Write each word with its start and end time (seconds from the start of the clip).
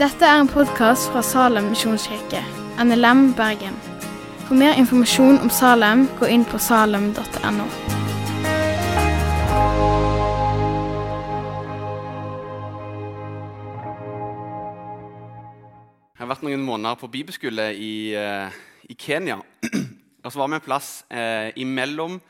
Dette 0.00 0.24
er 0.24 0.40
en 0.40 0.48
podkast 0.48 1.10
fra 1.12 1.20
Salem 1.22 1.66
misjonskirke, 1.74 2.40
NLM 2.80 3.34
Bergen. 3.36 3.76
For 4.46 4.56
mer 4.56 4.72
informasjon 4.80 5.38
om 5.38 5.50
Salem, 5.52 6.06
gå 6.16 6.24
inn 6.32 6.46
på 6.48 6.56
salem.no. 6.58 7.66
Jeg 16.16 16.24
har 16.24 16.32
vært 16.32 16.48
noen 16.48 16.64
måneder 16.64 16.96
på 16.96 17.12
bibelskole 17.12 17.70
i, 17.76 18.16
eh, 18.16 18.60
i 18.88 18.96
Kenya. 18.96 19.36
Og 20.24 20.32
så 20.32 20.38
var 20.40 20.48
vi 20.48 20.62
en 20.62 20.64
plass 20.64 21.04
eh, 21.12 21.52
imellom 21.60 22.22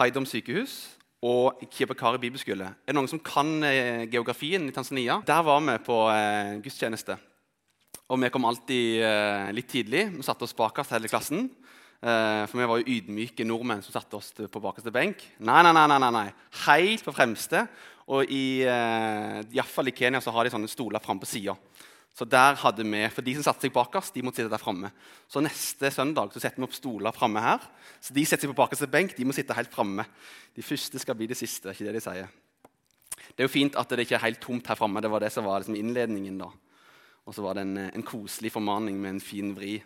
Haidom 0.00 0.24
sykehus 0.24 0.97
og 1.26 1.62
Kibakari 1.74 2.20
bibelskole. 2.22 2.68
Er 2.68 2.92
det 2.92 2.94
noen 2.94 3.10
som 3.10 3.22
kan 3.24 3.56
eh, 3.66 4.04
geografien 4.10 4.68
i 4.68 4.74
Tanzania? 4.74 5.18
Der 5.26 5.42
var 5.42 5.62
vi 5.64 5.74
på 5.82 5.96
eh, 6.12 6.58
gudstjeneste. 6.62 7.18
Og 8.08 8.20
vi 8.22 8.30
kom 8.32 8.46
alltid 8.48 9.02
eh, 9.02 9.48
litt 9.56 9.68
tidlig. 9.68 10.06
Vi 10.14 10.26
satte 10.26 10.46
oss 10.46 10.56
bakerst 10.56 10.94
hele 10.94 11.10
klassen. 11.10 11.48
For 11.98 12.54
vi 12.54 12.66
var 12.70 12.78
jo 12.78 12.92
ydmyke 12.94 13.42
nordmenn 13.42 13.80
som 13.82 13.90
satte 13.90 14.14
oss 14.14 14.28
på 14.30 14.60
bakerste 14.62 14.92
benk. 14.94 15.24
Nei, 15.42 15.56
nei, 15.66 15.72
nei, 15.74 15.86
nei, 15.90 16.10
nei. 16.14 16.28
Helt 16.68 17.02
på 17.02 17.10
fremste. 17.10 17.64
Og 18.08 18.30
i, 18.32 18.62
eh, 18.64 19.40
i, 19.52 19.60
i 19.60 19.96
Kenya 19.96 20.20
så 20.24 20.32
har 20.32 20.46
de 20.46 20.52
sånne 20.54 20.70
stoler 20.70 21.02
framme 21.04 21.20
på 21.20 21.28
sida. 21.28 21.56
Så 22.18 22.26
der 22.26 22.56
hadde 22.58 22.82
vi, 22.82 23.04
for 23.14 23.22
De 23.22 23.32
som 23.36 23.44
satte 23.46 23.62
seg 23.62 23.74
bakerst, 23.74 24.10
de 24.16 24.24
måtte 24.26 24.40
sitte 24.40 24.50
der 24.50 24.58
framme. 24.58 24.90
Så 25.30 25.38
neste 25.44 25.90
søndag 25.94 26.32
så 26.34 26.42
setter 26.42 26.58
vi 26.58 26.66
opp 26.66 26.74
stoler 26.74 27.14
framme 27.14 27.42
her. 27.44 27.62
Så 28.02 28.14
de 28.16 28.24
setter 28.26 28.48
seg 28.48 28.50
på 28.50 28.58
bakerste 28.58 28.88
benk, 28.90 29.14
de 29.14 29.26
må 29.28 29.36
sitte 29.36 29.54
helt 29.54 29.70
framme. 29.70 30.02
De 30.56 30.64
første 30.66 30.98
skal 30.98 31.14
bli 31.14 31.28
det 31.30 31.38
siste. 31.38 31.70
ikke 31.70 31.86
det 31.86 31.94
de 31.94 32.02
sier. 32.02 32.32
Det 33.28 33.44
er 33.44 33.46
jo 33.46 33.52
fint 33.52 33.76
at 33.78 33.94
det 33.94 34.02
ikke 34.02 34.16
er 34.18 34.24
helt 34.24 34.40
tomt 34.42 34.66
her 34.66 34.74
framme. 34.74 35.02
Det 35.04 35.10
var 35.12 35.22
det 35.22 35.30
som 35.30 35.46
var 35.46 35.62
liksom 35.62 35.76
innledningen. 35.78 36.40
da. 36.42 36.50
Og 37.28 37.36
så 37.36 37.44
var 37.44 37.54
det 37.54 37.62
en, 37.68 37.76
en, 37.86 38.02
koselig 38.02 38.50
formaning 38.50 38.98
med 38.98 39.10
en 39.10 39.20
fin 39.22 39.54
vri, 39.54 39.76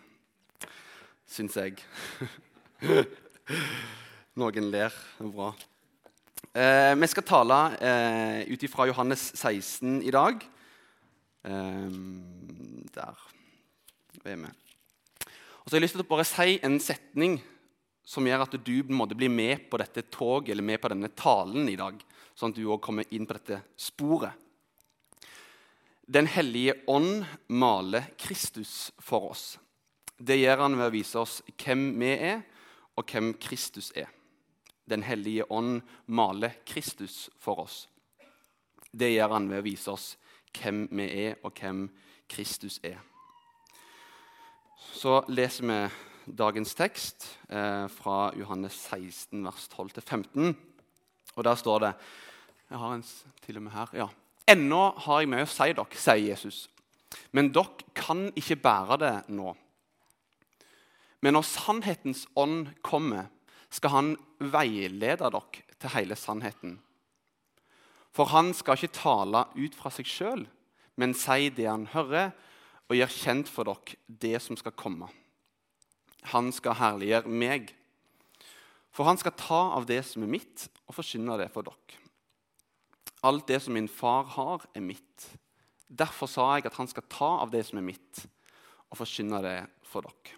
syns 1.29 1.59
jeg. 1.59 1.77
Noen 4.41 4.71
ler. 4.73 4.89
Det 5.19 5.27
er 5.27 5.35
bra. 5.37 5.51
Eh, 6.49 6.95
vi 6.97 7.11
skal 7.13 7.29
tale 7.29 7.59
eh, 7.77 8.41
ut 8.49 8.65
ifra 8.65 8.89
Johannes 8.89 9.29
16 9.35 10.01
i 10.01 10.15
dag. 10.17 10.41
Um, 11.43 12.85
der 12.93 13.17
er 14.23 14.35
vi. 14.35 14.51
Og 15.63 15.65
så 15.69 15.75
har 15.75 15.79
jeg 15.79 15.85
lyst 15.85 15.97
til 15.97 16.03
å 16.03 16.07
bare 16.07 16.27
si 16.27 16.55
en 16.63 16.79
setning 16.79 17.37
som 18.03 18.27
gjør 18.27 18.45
at 18.45 18.55
du 18.63 18.75
måtte 18.91 19.15
bli 19.15 19.29
med 19.31 19.69
på 19.71 19.79
dette 19.79 20.05
toget 20.11 20.53
eller 20.53 20.63
med 20.63 20.79
på 20.83 20.91
denne 20.91 21.11
talen 21.15 21.67
i 21.71 21.77
dag, 21.79 21.99
sånn 22.35 22.51
at 22.51 22.59
du 22.59 22.67
òg 22.67 22.81
kommer 22.83 23.07
inn 23.15 23.27
på 23.27 23.35
dette 23.37 23.61
sporet. 23.79 24.39
Den 26.03 26.27
hellige 26.27 26.75
ånd 26.91 27.23
maler 27.47 28.09
Kristus 28.19 28.91
for 28.99 29.31
oss. 29.31 29.45
Det 30.19 30.35
gjør 30.35 30.65
han 30.65 30.75
ved 30.79 30.89
å 30.89 30.95
vise 30.95 31.19
oss 31.19 31.37
hvem 31.63 31.85
vi 31.99 32.11
er, 32.11 32.43
og 32.99 33.07
hvem 33.09 33.31
Kristus 33.41 33.91
er. 33.95 34.11
Den 34.83 35.03
hellige 35.07 35.47
ånd 35.51 35.79
maler 36.11 36.59
Kristus 36.67 37.29
for 37.39 37.63
oss. 37.63 37.87
Det 38.91 39.13
gjør 39.13 39.39
han 39.39 39.47
ved 39.49 39.63
å 39.63 39.65
vise 39.65 39.95
oss 39.95 40.11
hvem 40.59 40.87
vi 40.91 41.07
er, 41.25 41.35
og 41.43 41.53
hvem 41.59 41.87
Kristus 42.29 42.79
er. 42.83 42.99
Så 44.93 45.21
leser 45.27 45.67
vi 45.67 46.35
dagens 46.37 46.75
tekst 46.75 47.25
eh, 47.49 47.87
fra 47.91 48.31
Johannes 48.37 48.73
16, 48.89 49.43
vers 49.45 49.69
12-15. 49.73 50.53
Og 51.35 51.43
der 51.43 51.55
står 51.55 51.79
det 51.79 51.93
Jeg 52.69 52.77
har 52.79 52.93
en 52.93 53.03
til 53.45 53.57
og 53.57 53.63
med 53.63 53.71
her. 53.71 53.89
ja. 53.93 54.07
Ennå 54.47 54.91
har 54.97 55.21
jeg 55.21 55.29
mye 55.31 55.45
å 55.45 55.49
si 55.49 55.69
dere, 55.71 55.95
sier 55.95 56.29
Jesus. 56.33 56.69
Men 57.31 57.51
dere 57.53 57.85
kan 57.95 58.25
ikke 58.35 58.59
bære 58.59 58.97
det 58.99 59.13
nå. 59.31 59.53
Men 61.23 61.37
når 61.37 61.45
sannhetens 61.47 62.25
ånd 62.35 62.73
kommer, 62.83 63.29
skal 63.71 63.89
han 63.89 64.09
veilede 64.39 65.15
dere 65.23 65.63
til 65.79 65.93
hele 65.95 66.17
sannheten. 66.19 66.75
For 68.13 68.29
han 68.29 68.53
skal 68.53 68.77
ikke 68.77 68.93
tale 68.99 69.47
ut 69.57 69.75
fra 69.77 69.89
seg 69.93 70.09
sjøl, 70.09 70.45
men 71.01 71.15
si 71.17 71.49
det 71.49 71.65
han 71.65 71.87
hører, 71.93 72.33
og 72.91 72.97
gjøre 72.97 73.15
kjent 73.15 73.49
for 73.49 73.65
dere 73.65 73.97
det 74.21 74.37
som 74.43 74.57
skal 74.59 74.75
komme. 74.77 75.07
Han 76.31 76.51
skal 76.53 76.77
herliggjøre 76.77 77.31
meg. 77.31 77.71
For 78.93 79.07
han 79.09 79.17
skal 79.17 79.33
ta 79.39 79.61
av 79.79 79.87
det 79.89 80.03
som 80.05 80.25
er 80.25 80.33
mitt, 80.35 80.67
og 80.85 80.97
forkynne 80.99 81.39
det 81.41 81.49
for 81.53 81.65
dere. 81.65 81.99
Alt 83.23 83.47
det 83.49 83.61
som 83.63 83.73
min 83.73 83.89
far 83.89 84.27
har, 84.35 84.67
er 84.75 84.83
mitt. 84.83 85.27
Derfor 85.87 86.29
sa 86.29 86.51
jeg 86.57 86.67
at 86.67 86.77
han 86.77 86.89
skal 86.91 87.07
ta 87.09 87.29
av 87.41 87.51
det 87.53 87.63
som 87.65 87.79
er 87.79 87.87
mitt, 87.87 88.25
og 88.91 88.99
forkynne 88.99 89.41
det 89.45 89.57
for 89.89 90.05
dere. 90.05 90.37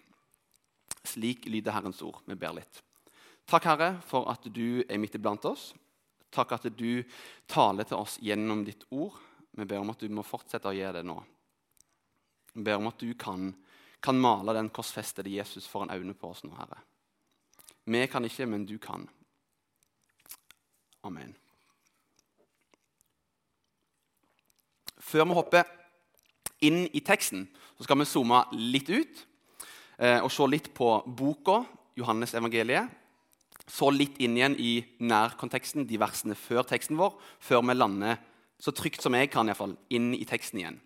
Slik 1.06 1.44
lyder 1.50 1.74
Herrens 1.76 2.00
ord. 2.02 2.22
Vi 2.26 2.38
ber 2.38 2.56
litt. 2.56 2.80
Takk, 3.46 3.66
Herre, 3.68 3.90
for 4.06 4.30
at 4.30 4.46
du 4.50 4.82
er 4.88 4.98
midt 4.98 5.14
iblant 5.18 5.44
oss. 5.46 5.70
Takk 6.36 6.52
at 6.58 6.66
du 6.76 7.00
taler 7.48 7.88
til 7.88 7.96
oss 7.96 8.18
gjennom 8.20 8.64
ditt 8.66 8.84
ord. 8.92 9.16
Vi 9.56 9.64
ber 9.64 9.80
om 9.80 9.92
at 9.94 10.02
du 10.02 10.12
må 10.12 10.24
fortsette 10.26 10.68
å 10.68 10.76
gjøre 10.76 11.00
det 11.00 11.06
nå. 11.08 11.16
Vi 12.52 12.64
ber 12.64 12.76
om 12.76 12.90
at 12.90 13.00
du 13.00 13.14
kan, 13.16 13.54
kan 14.04 14.20
male 14.20 14.52
den 14.56 14.68
korsfestede 14.74 15.32
Jesus 15.32 15.68
foran 15.70 15.94
øynene 15.94 16.16
på 16.16 16.34
oss 16.34 16.44
nå, 16.44 16.52
Herre. 16.58 16.82
Vi 17.86 18.02
kan 18.10 18.24
ikke, 18.26 18.48
men 18.50 18.66
du 18.68 18.76
kan. 18.82 19.06
Amen. 21.06 21.32
Før 25.06 25.28
vi 25.28 25.38
hopper 25.38 25.68
inn 26.66 26.82
i 26.90 27.00
teksten, 27.04 27.46
så 27.78 27.86
skal 27.86 28.00
vi 28.00 28.08
zoome 28.10 28.42
litt 28.58 28.90
ut 28.90 29.20
eh, 30.02 30.18
og 30.18 30.32
se 30.34 30.48
litt 30.50 30.72
på 30.74 30.88
boka 31.06 31.60
Johannes 31.96 32.34
evangeliet 32.34 33.05
så 33.66 33.90
litt 33.90 34.18
inn 34.22 34.36
igjen 34.38 34.56
i 34.62 34.72
nærkonteksten, 35.02 35.86
de 35.88 35.98
versene 35.98 36.36
før 36.38 36.66
teksten 36.68 36.98
vår, 36.98 37.16
før 37.42 37.64
vi 37.66 37.76
lander 37.76 38.20
så 38.62 38.72
trygt 38.72 39.02
som 39.04 39.14
jeg 39.16 39.30
kan, 39.32 39.48
i 39.50 39.56
fall, 39.56 39.74
inn 39.92 40.12
i 40.16 40.24
teksten 40.28 40.62
igjen. 40.62 40.78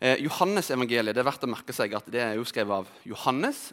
Eh, 0.00 0.16
Johannes-evangeliet 0.24 1.16
det 1.16 1.22
er 1.22 1.28
verdt 1.28 1.44
å 1.44 1.50
merke 1.50 1.76
seg 1.76 1.94
at 1.96 2.08
det 2.12 2.22
er 2.24 2.38
jo 2.38 2.46
skrevet 2.48 2.82
av 2.82 3.08
Johannes. 3.08 3.70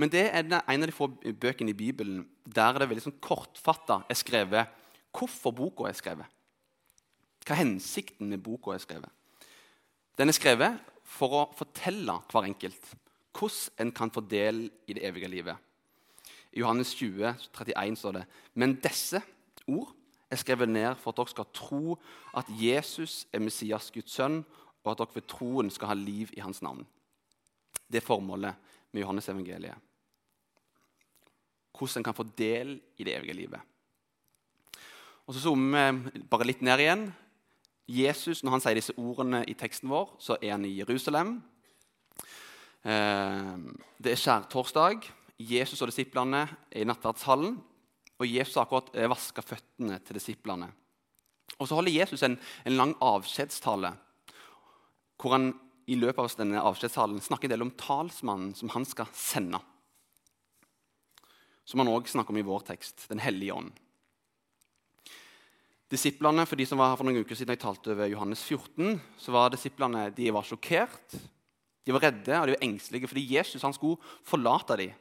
Men 0.00 0.12
det 0.12 0.26
er 0.28 0.44
en 0.44 0.56
av 0.56 0.88
de 0.88 0.96
få 0.96 1.10
bøkene 1.10 1.72
i 1.72 1.76
Bibelen 1.76 2.22
der 2.48 2.78
det 2.78 2.88
veldig 2.88 3.04
sånn 3.08 3.20
kortfatta 3.20 4.02
er 4.08 4.18
skrevet 4.18 4.76
hvorfor 5.16 5.52
boka 5.56 5.88
er 5.88 5.96
skrevet. 5.98 6.28
Hva 7.44 7.56
er 7.56 7.62
hensikten 7.64 8.30
med 8.30 8.42
boka 8.44 8.74
er 8.74 8.82
skrevet? 8.84 9.10
Den 10.20 10.30
er 10.30 10.36
skrevet 10.36 10.78
for 11.08 11.36
å 11.36 11.42
fortelle 11.56 12.20
hver 12.30 12.48
enkelt 12.48 12.92
hvordan 13.36 13.80
en 13.82 13.92
kan 13.96 14.12
få 14.12 14.22
del 14.28 14.66
i 14.90 14.96
det 14.96 15.04
evige 15.06 15.30
livet. 15.32 15.56
I 16.52 16.60
Johannes 16.60 16.94
20, 16.94 17.34
31 17.52 17.96
står 17.96 18.12
det 18.12 18.24
Men 18.54 18.74
disse 18.82 19.22
ord 19.68 19.92
er 20.30 20.38
skrevet 20.38 20.68
ned 20.68 20.94
for 20.98 21.12
at 21.12 21.20
dere 21.20 21.32
skal 21.32 21.52
tro 21.54 21.98
at 22.36 22.50
Jesus 22.54 23.26
er 23.32 23.42
Messias, 23.42 23.90
Guds 23.90 24.14
sønn, 24.14 24.44
og 24.84 24.92
at 24.92 25.02
dere 25.02 25.14
ved 25.14 25.26
troen 25.28 25.70
skal 25.70 25.90
ha 25.90 25.96
liv 25.98 26.30
i 26.36 26.42
hans 26.42 26.62
navn. 26.62 26.84
Det 27.90 28.00
er 28.00 28.06
formålet 28.06 28.54
med 28.92 29.02
Johannes 29.02 29.28
evangeliet. 29.28 29.74
Hvordan 31.78 32.00
en 32.00 32.04
kan 32.04 32.14
få 32.14 32.26
del 32.38 32.80
i 32.98 33.04
det 33.04 33.16
evige 33.16 33.34
livet. 33.34 33.60
Og 35.26 35.34
Så 35.34 35.40
zoomer 35.40 35.92
vi 35.92 36.22
bare 36.30 36.44
litt 36.44 36.62
ned 36.62 36.78
igjen. 36.78 37.14
Jesus, 37.88 38.42
Når 38.42 38.50
han 38.50 38.60
sier 38.60 38.74
disse 38.74 38.94
ordene 38.98 39.44
i 39.48 39.54
teksten 39.54 39.88
vår, 39.88 40.16
så 40.18 40.36
er 40.42 40.50
han 40.52 40.64
i 40.64 40.78
Jerusalem. 40.78 41.42
Eh, 42.84 43.56
det 44.02 44.12
er 44.12 44.20
skjærtorsdag. 44.20 45.10
Jesus 45.40 45.80
og 45.80 45.88
disiplene 45.88 46.44
er 46.44 46.82
i 46.82 46.88
nattverdshallen. 46.88 47.56
Og 48.20 48.28
Jesus 48.28 48.58
har 48.58 48.66
akkurat 48.66 48.92
eh, 48.94 49.08
vaska 49.08 49.44
føttene 49.44 49.96
til 50.04 50.18
disiplene. 50.18 50.68
Og 51.58 51.68
Så 51.68 51.76
holder 51.76 51.96
Jesus 51.96 52.22
en, 52.26 52.36
en 52.64 52.76
lang 52.76 52.94
avskjedstale 53.00 53.94
hvor 55.20 55.34
han 55.34 55.50
i 55.90 55.98
løpet 55.98 56.22
av 56.22 56.36
denne 56.38 56.62
avskjedstalen 56.64 57.20
snakker 57.20 57.48
en 57.48 57.52
del 57.52 57.64
om 57.66 57.74
talsmannen 57.76 58.54
som 58.56 58.70
han 58.72 58.86
skal 58.88 59.08
sende. 59.16 59.58
Som 61.68 61.82
han 61.82 61.90
òg 61.92 62.08
snakker 62.08 62.32
om 62.32 62.40
i 62.40 62.46
vår 62.46 62.64
tekst, 62.70 63.04
Den 63.08 63.20
hellige 63.20 63.52
ånd. 63.52 63.74
Disiplene, 65.90 66.46
for 66.46 66.56
de 66.56 66.64
som 66.64 66.78
var 66.78 66.92
her 66.92 67.00
for 67.00 67.08
noen 67.08 67.20
uker 67.20 67.36
siden 67.36 67.52
jeg 67.52 67.64
talte 67.64 67.92
over 67.92 68.08
Johannes 68.08 68.44
14, 68.46 69.00
så 69.18 69.34
var 69.34 69.50
disiplene 69.50 70.06
de 70.14 70.30
var 70.32 70.46
sjokkert, 70.46 71.16
de 71.84 71.92
var 71.92 72.04
redde 72.06 72.36
og 72.38 72.46
de 72.46 72.54
var 72.54 72.64
engstelige 72.64 73.10
fordi 73.10 73.26
Jesus 73.34 73.64
han 73.66 73.74
skulle 73.74 73.98
forlate 74.24 74.76
dem 74.78 74.94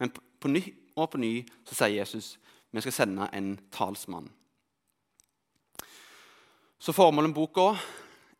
men 0.00 0.12
på 0.12 0.48
ny 0.48 0.62
og 0.96 1.10
på 1.12 1.20
ny 1.20 1.34
så 1.68 1.76
sier 1.76 2.00
Jesus 2.00 2.34
vi 2.70 2.82
skal 2.84 2.94
sende 2.94 3.26
en 3.34 3.56
talsmann. 3.74 4.28
Så 6.80 6.94
formålet 6.96 7.32
med 7.32 7.36
boka 7.36 7.74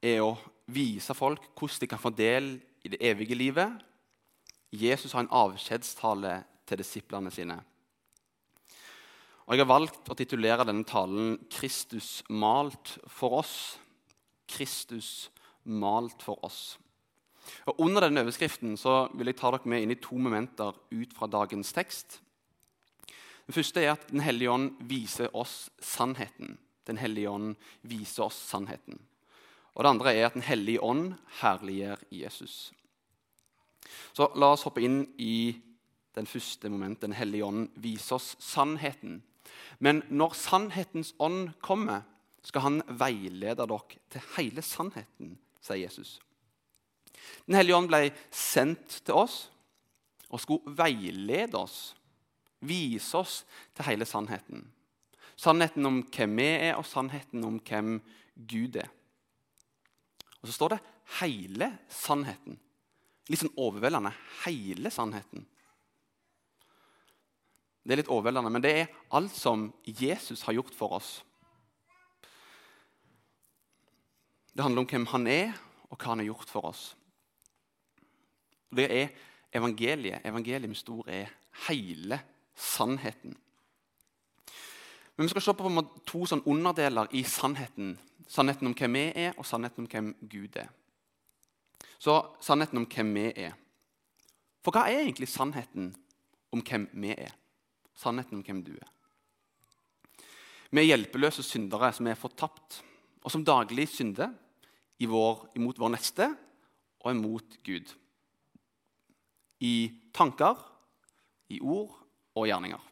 er 0.01 0.23
å 0.25 0.37
vise 0.71 1.15
folk 1.19 1.51
hvordan 1.59 1.83
de 1.83 1.89
kan 1.91 2.01
få 2.01 2.12
del 2.15 2.53
i 2.87 2.93
det 2.93 3.01
evige 3.05 3.37
livet. 3.37 3.75
Jesus 4.71 5.12
har 5.12 5.27
en 5.27 5.35
avskjedstale 5.35 6.37
til 6.69 6.81
disiplene 6.81 7.33
sine. 7.35 7.59
Og 9.51 9.56
Jeg 9.56 9.65
har 9.65 9.73
valgt 9.73 10.09
å 10.09 10.15
titulere 10.15 10.65
denne 10.65 10.87
talen 10.87 11.37
'Kristus 11.51 12.23
malt 12.31 12.99
for 13.11 13.43
oss'. 13.43 13.79
Kristus 14.47 15.31
malt 15.65 16.23
for 16.23 16.39
oss. 16.45 16.79
Og 17.67 17.81
Under 17.81 18.06
denne 18.06 18.25
overskriften 18.25 18.76
så 18.81 19.08
vil 19.14 19.31
jeg 19.31 19.38
ta 19.41 19.50
dere 19.55 19.70
med 19.70 19.85
inn 19.85 19.94
i 19.94 20.00
to 20.00 20.19
momenter 20.19 20.76
ut 20.91 21.14
fra 21.17 21.29
dagens 21.31 21.73
tekst. 21.76 22.20
Det 23.47 23.55
første 23.56 23.82
er 23.82 23.93
at 23.97 24.08
Den 24.11 24.20
hellige 24.20 24.50
ånd 24.50 24.70
viser 24.87 25.31
oss 25.35 25.70
sannheten. 25.82 26.58
Den 26.87 26.99
hellige 26.99 27.31
ånd 27.31 27.56
viser 27.82 28.25
oss 28.29 28.38
sannheten. 28.50 29.00
Og 29.75 29.85
Det 29.85 29.91
andre 29.91 30.14
er 30.14 30.26
at 30.26 30.35
Den 30.35 30.47
hellige 30.47 30.82
ånd 30.82 31.14
herliggjør 31.41 31.99
Jesus. 32.11 32.73
Så 34.12 34.31
La 34.37 34.53
oss 34.53 34.62
hoppe 34.62 34.82
inn 34.82 35.03
i 35.19 35.56
den 36.14 36.26
første 36.26 36.69
momentet. 36.69 37.03
Den 37.03 37.19
hellige 37.19 37.44
ånd 37.44 37.69
viser 37.75 38.14
oss 38.19 38.37
sannheten. 38.38 39.23
Men 39.79 40.03
når 40.11 40.35
sannhetens 40.37 41.14
ånd 41.19 41.50
kommer, 41.62 42.03
skal 42.43 42.61
han 42.61 42.82
veilede 42.88 43.67
dere 43.67 44.00
til 44.11 44.26
hele 44.37 44.62
sannheten, 44.62 45.37
sier 45.61 45.85
Jesus. 45.85 46.19
Den 47.47 47.59
hellige 47.59 47.77
ånd 47.77 47.91
ble 47.91 48.11
sendt 48.31 49.01
til 49.05 49.17
oss 49.17 49.39
og 50.31 50.43
skulle 50.43 50.75
veilede 50.79 51.59
oss, 51.59 51.95
vise 52.61 53.19
oss 53.19 53.41
til 53.75 53.89
hele 53.89 54.07
sannheten. 54.07 54.65
Sannheten 55.41 55.87
om 55.89 56.03
hvem 56.12 56.37
vi 56.37 56.49
er, 56.69 56.75
og 56.77 56.87
sannheten 56.87 57.45
om 57.49 57.57
hvem 57.65 57.97
Gud 58.37 58.77
er. 58.77 58.91
Og 60.41 60.49
så 60.49 60.53
står 60.53 60.69
det 60.69 60.81
'hele 61.21 61.79
sannheten'. 61.89 62.59
Litt 63.29 63.41
sånn 63.41 63.56
overveldende. 63.56 64.13
Hele 64.45 64.91
sannheten. 64.91 65.47
Det 67.85 67.93
er 67.93 67.97
litt 68.03 68.13
overveldende, 68.13 68.51
men 68.51 68.63
det 68.63 68.73
er 68.77 68.91
alt 69.11 69.33
som 69.33 69.73
Jesus 69.85 70.43
har 70.43 70.53
gjort 70.53 70.75
for 70.75 70.93
oss. 70.93 71.23
Det 74.55 74.63
handler 74.63 74.81
om 74.81 74.87
hvem 74.87 75.06
han 75.06 75.27
er, 75.27 75.53
og 75.91 75.99
hva 75.99 76.13
han 76.13 76.19
har 76.19 76.27
gjort 76.27 76.51
for 76.51 76.67
oss. 76.67 76.97
Det 78.76 78.87
er 79.02 79.08
evangeliet. 79.55 80.20
Evangeliet 80.25 80.69
med 80.69 80.78
stor 80.78 81.08
er 81.08 81.31
hele 81.69 82.20
sannheten. 82.55 83.37
Men 85.17 85.25
Vi 85.25 85.28
skal 85.28 85.43
se 85.43 85.55
på 85.55 85.70
to 86.06 86.26
sånn 86.26 86.44
underdeler 86.46 87.11
i 87.12 87.25
sannheten. 87.28 87.99
Sannheten 88.31 88.70
om 88.70 88.75
hvem 88.75 88.94
vi 88.94 89.02
er, 89.14 89.34
og 89.37 89.46
sannheten 89.46 89.84
om 89.84 89.90
hvem 89.90 90.14
Gud 90.31 90.56
er. 90.56 90.70
Så 91.99 92.14
sannheten 92.40 92.78
om 92.78 92.87
hvem 92.87 93.11
vi 93.14 93.26
er. 93.37 93.52
For 94.64 94.72
hva 94.72 94.87
er 94.88 95.02
egentlig 95.02 95.28
sannheten 95.28 95.90
om 96.52 96.62
hvem 96.64 96.87
vi 97.02 97.12
er? 97.12 97.34
Sannheten 97.96 98.38
om 98.38 98.44
hvem 98.46 98.62
du 98.64 98.72
er. 98.72 98.88
Vi 100.70 100.81
er 100.81 100.93
hjelpeløse 100.93 101.43
syndere 101.43 101.90
som 101.93 102.06
er 102.06 102.19
fortapt, 102.19 102.81
og 103.20 103.32
som 103.32 103.44
daglig 103.44 103.88
synder 103.90 104.31
vår, 105.00 105.49
imot 105.56 105.78
vår 105.81 105.93
neste 105.96 106.28
og 107.00 107.11
imot 107.12 107.56
Gud. 107.64 107.93
I 109.61 109.91
tanker, 110.15 110.57
i 111.51 111.61
ord 111.61 111.93
og 112.37 112.47
gjerninger. 112.49 112.87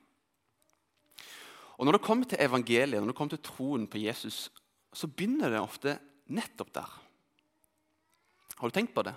Og 1.78 1.86
Når 1.86 1.94
det 1.94 2.02
kommer 2.02 2.26
til 2.26 2.40
evangeliet, 2.42 3.00
når 3.00 3.12
det 3.12 3.16
kommer 3.16 3.36
til 3.36 3.44
troen 3.44 3.86
på 3.86 3.98
Jesus, 4.02 4.50
så 4.92 5.06
begynner 5.06 5.50
det 5.50 5.60
ofte 5.60 5.98
nettopp 6.26 6.72
der. 6.74 6.90
Har 8.58 8.68
du 8.68 8.74
tenkt 8.74 8.94
på 8.94 9.04
det? 9.06 9.14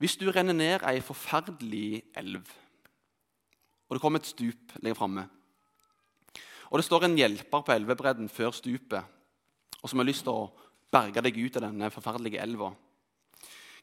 Hvis 0.00 0.16
du 0.16 0.30
renner 0.32 0.56
ned 0.56 0.82
ei 0.88 1.02
forferdelig 1.04 2.02
elv, 2.16 2.48
og 3.86 3.94
det 3.94 4.00
kommer 4.02 4.18
et 4.18 4.30
stup 4.30 4.72
lenger 4.80 4.98
framme, 4.98 5.26
og 6.72 6.80
det 6.80 6.86
står 6.86 7.04
en 7.04 7.18
hjelper 7.18 7.60
på 7.60 7.74
elvebredden 7.74 8.32
før 8.32 8.50
stupet, 8.56 9.04
og 9.82 9.90
som 9.90 10.00
har 10.00 10.08
lyst 10.08 10.24
til 10.24 10.32
å 10.32 10.48
berge 10.92 11.20
deg 11.22 11.36
ut 11.36 11.58
av 11.60 11.66
denne 11.68 11.92
forferdelige 11.92 12.40
elva 12.40 12.72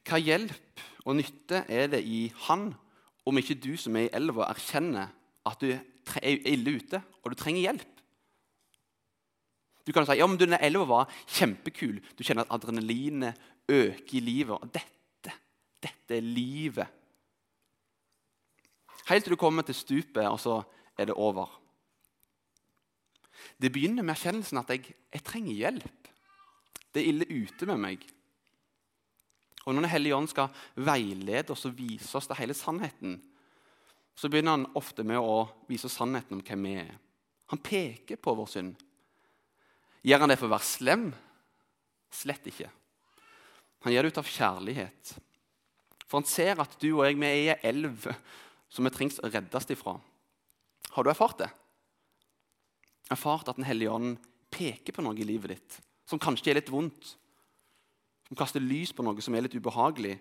Hva 0.07 0.19
hjelp 0.21 0.83
og 1.05 1.17
nytte 1.17 1.63
er 1.69 1.89
det 1.91 2.03
i 2.05 2.27
han 2.47 2.69
om 3.27 3.39
ikke 3.39 3.57
du 3.61 3.73
som 3.77 3.97
er 3.99 4.07
i 4.07 4.13
elva, 4.17 4.47
erkjenner 4.49 5.11
at 5.49 5.61
du 5.61 5.71
er 5.73 6.47
ille 6.49 6.79
ute 6.79 7.01
og 7.23 7.31
du 7.33 7.37
trenger 7.39 7.67
hjelp? 7.67 7.99
Du 9.87 9.93
kan 9.93 10.05
si 10.05 10.19
ja, 10.19 10.27
men 10.29 10.37
denne 10.37 10.59
elva 10.61 10.85
var 10.85 11.13
kjempekul. 11.33 11.97
Du 12.13 12.21
kjenner 12.21 12.45
at 12.45 12.53
adrenalinet 12.53 13.37
øker 13.69 14.17
i 14.19 14.21
livet. 14.21 14.53
Og 14.53 14.69
dette, 14.69 15.33
dette 15.81 16.17
er 16.17 16.25
livet. 16.25 16.85
Helt 19.09 19.25
til 19.25 19.33
du 19.33 19.39
kommer 19.41 19.65
til 19.65 19.73
stupet, 19.73 20.27
og 20.27 20.37
så 20.37 20.59
er 20.93 21.09
det 21.09 21.15
over. 21.17 21.49
Det 23.57 23.71
begynner 23.73 24.05
med 24.05 24.13
erkjennelsen 24.13 24.61
at 24.61 24.69
jeg, 24.69 24.93
jeg 25.13 25.25
trenger 25.25 25.57
hjelp. 25.57 26.09
Det 26.93 27.01
er 27.01 27.09
ille 27.09 27.25
ute 27.29 27.65
med 27.69 27.81
meg. 27.81 28.05
Og 29.69 29.75
Når 29.75 29.86
Den 29.86 29.92
hellige 29.92 30.16
ånd 30.18 30.30
skal 30.31 30.50
veilede 30.81 31.54
oss 31.54 31.68
og 31.69 31.75
vise 31.77 32.18
oss 32.18 32.27
det 32.27 32.39
hele 32.39 32.56
sannheten, 32.57 33.19
så 34.18 34.27
begynner 34.27 34.57
han 34.57 34.71
ofte 34.75 35.06
med 35.06 35.21
å 35.21 35.44
vise 35.69 35.86
oss 35.86 36.00
sannheten 36.00 36.39
om 36.39 36.42
hvem 36.44 36.66
vi 36.66 36.71
er. 36.81 36.95
Han 37.54 37.62
peker 37.62 38.18
på 38.18 38.33
vår 38.33 38.50
synd. 38.50 38.74
Gjør 40.01 40.24
han 40.25 40.33
det 40.33 40.39
for 40.39 40.50
å 40.50 40.56
være 40.56 40.66
slem? 40.66 41.06
Slett 42.10 42.50
ikke. 42.50 42.71
Han 43.86 43.94
gjør 43.94 44.07
det 44.07 44.12
ut 44.16 44.21
av 44.24 44.33
kjærlighet. 44.33 45.13
For 46.10 46.18
han 46.18 46.27
ser 46.27 46.66
at 46.66 46.74
du 46.81 46.89
og 46.95 47.06
jeg 47.06 47.19
vi 47.21 47.30
er 47.30 47.38
i 47.38 47.48
ei 47.54 47.60
elv 47.69 48.10
som 48.74 48.89
vi 48.89 48.94
trengs 48.95 49.21
å 49.21 49.30
reddes 49.30 49.69
ifra. 49.69 50.00
Har 50.98 51.06
du 51.06 51.13
erfart 51.13 51.45
det? 51.45 51.51
Erfart 53.13 53.54
at 53.54 53.62
Den 53.62 53.69
hellige 53.69 53.94
ånd 53.94 54.18
peker 54.50 54.98
på 54.98 55.06
noe 55.06 55.13
i 55.13 55.30
livet 55.30 55.54
ditt 55.54 55.81
som 56.10 56.18
kanskje 56.18 56.56
er 56.56 56.57
litt 56.57 56.74
vondt? 56.74 57.19
Som 58.29 58.37
kaster 58.37 58.63
lys 58.63 58.93
på 58.93 59.03
noe 59.05 59.21
som 59.25 59.35
er 59.35 59.45
litt 59.45 59.57
ubehagelig? 59.57 60.15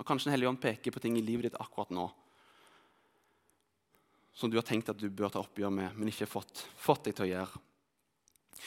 Og 0.00 0.06
Kanskje 0.08 0.30
Den 0.30 0.38
hellige 0.38 0.50
ånd 0.50 0.62
peker 0.62 0.94
på 0.94 1.02
ting 1.02 1.18
i 1.20 1.24
livet 1.24 1.50
ditt 1.50 1.60
akkurat 1.60 1.92
nå 1.92 2.08
som 4.40 4.50
du 4.50 4.56
har 4.56 4.64
tenkt 4.64 4.88
at 4.88 4.96
du 4.96 5.10
bør 5.12 5.32
ta 5.32 5.42
oppgjør 5.42 5.72
med, 5.74 5.96
men 5.98 6.08
ikke 6.08 6.28
fått, 6.28 6.62
fått 6.80 7.08
deg 7.08 7.16
til 7.16 7.26
å 7.26 7.30
gjøre. 7.30 7.60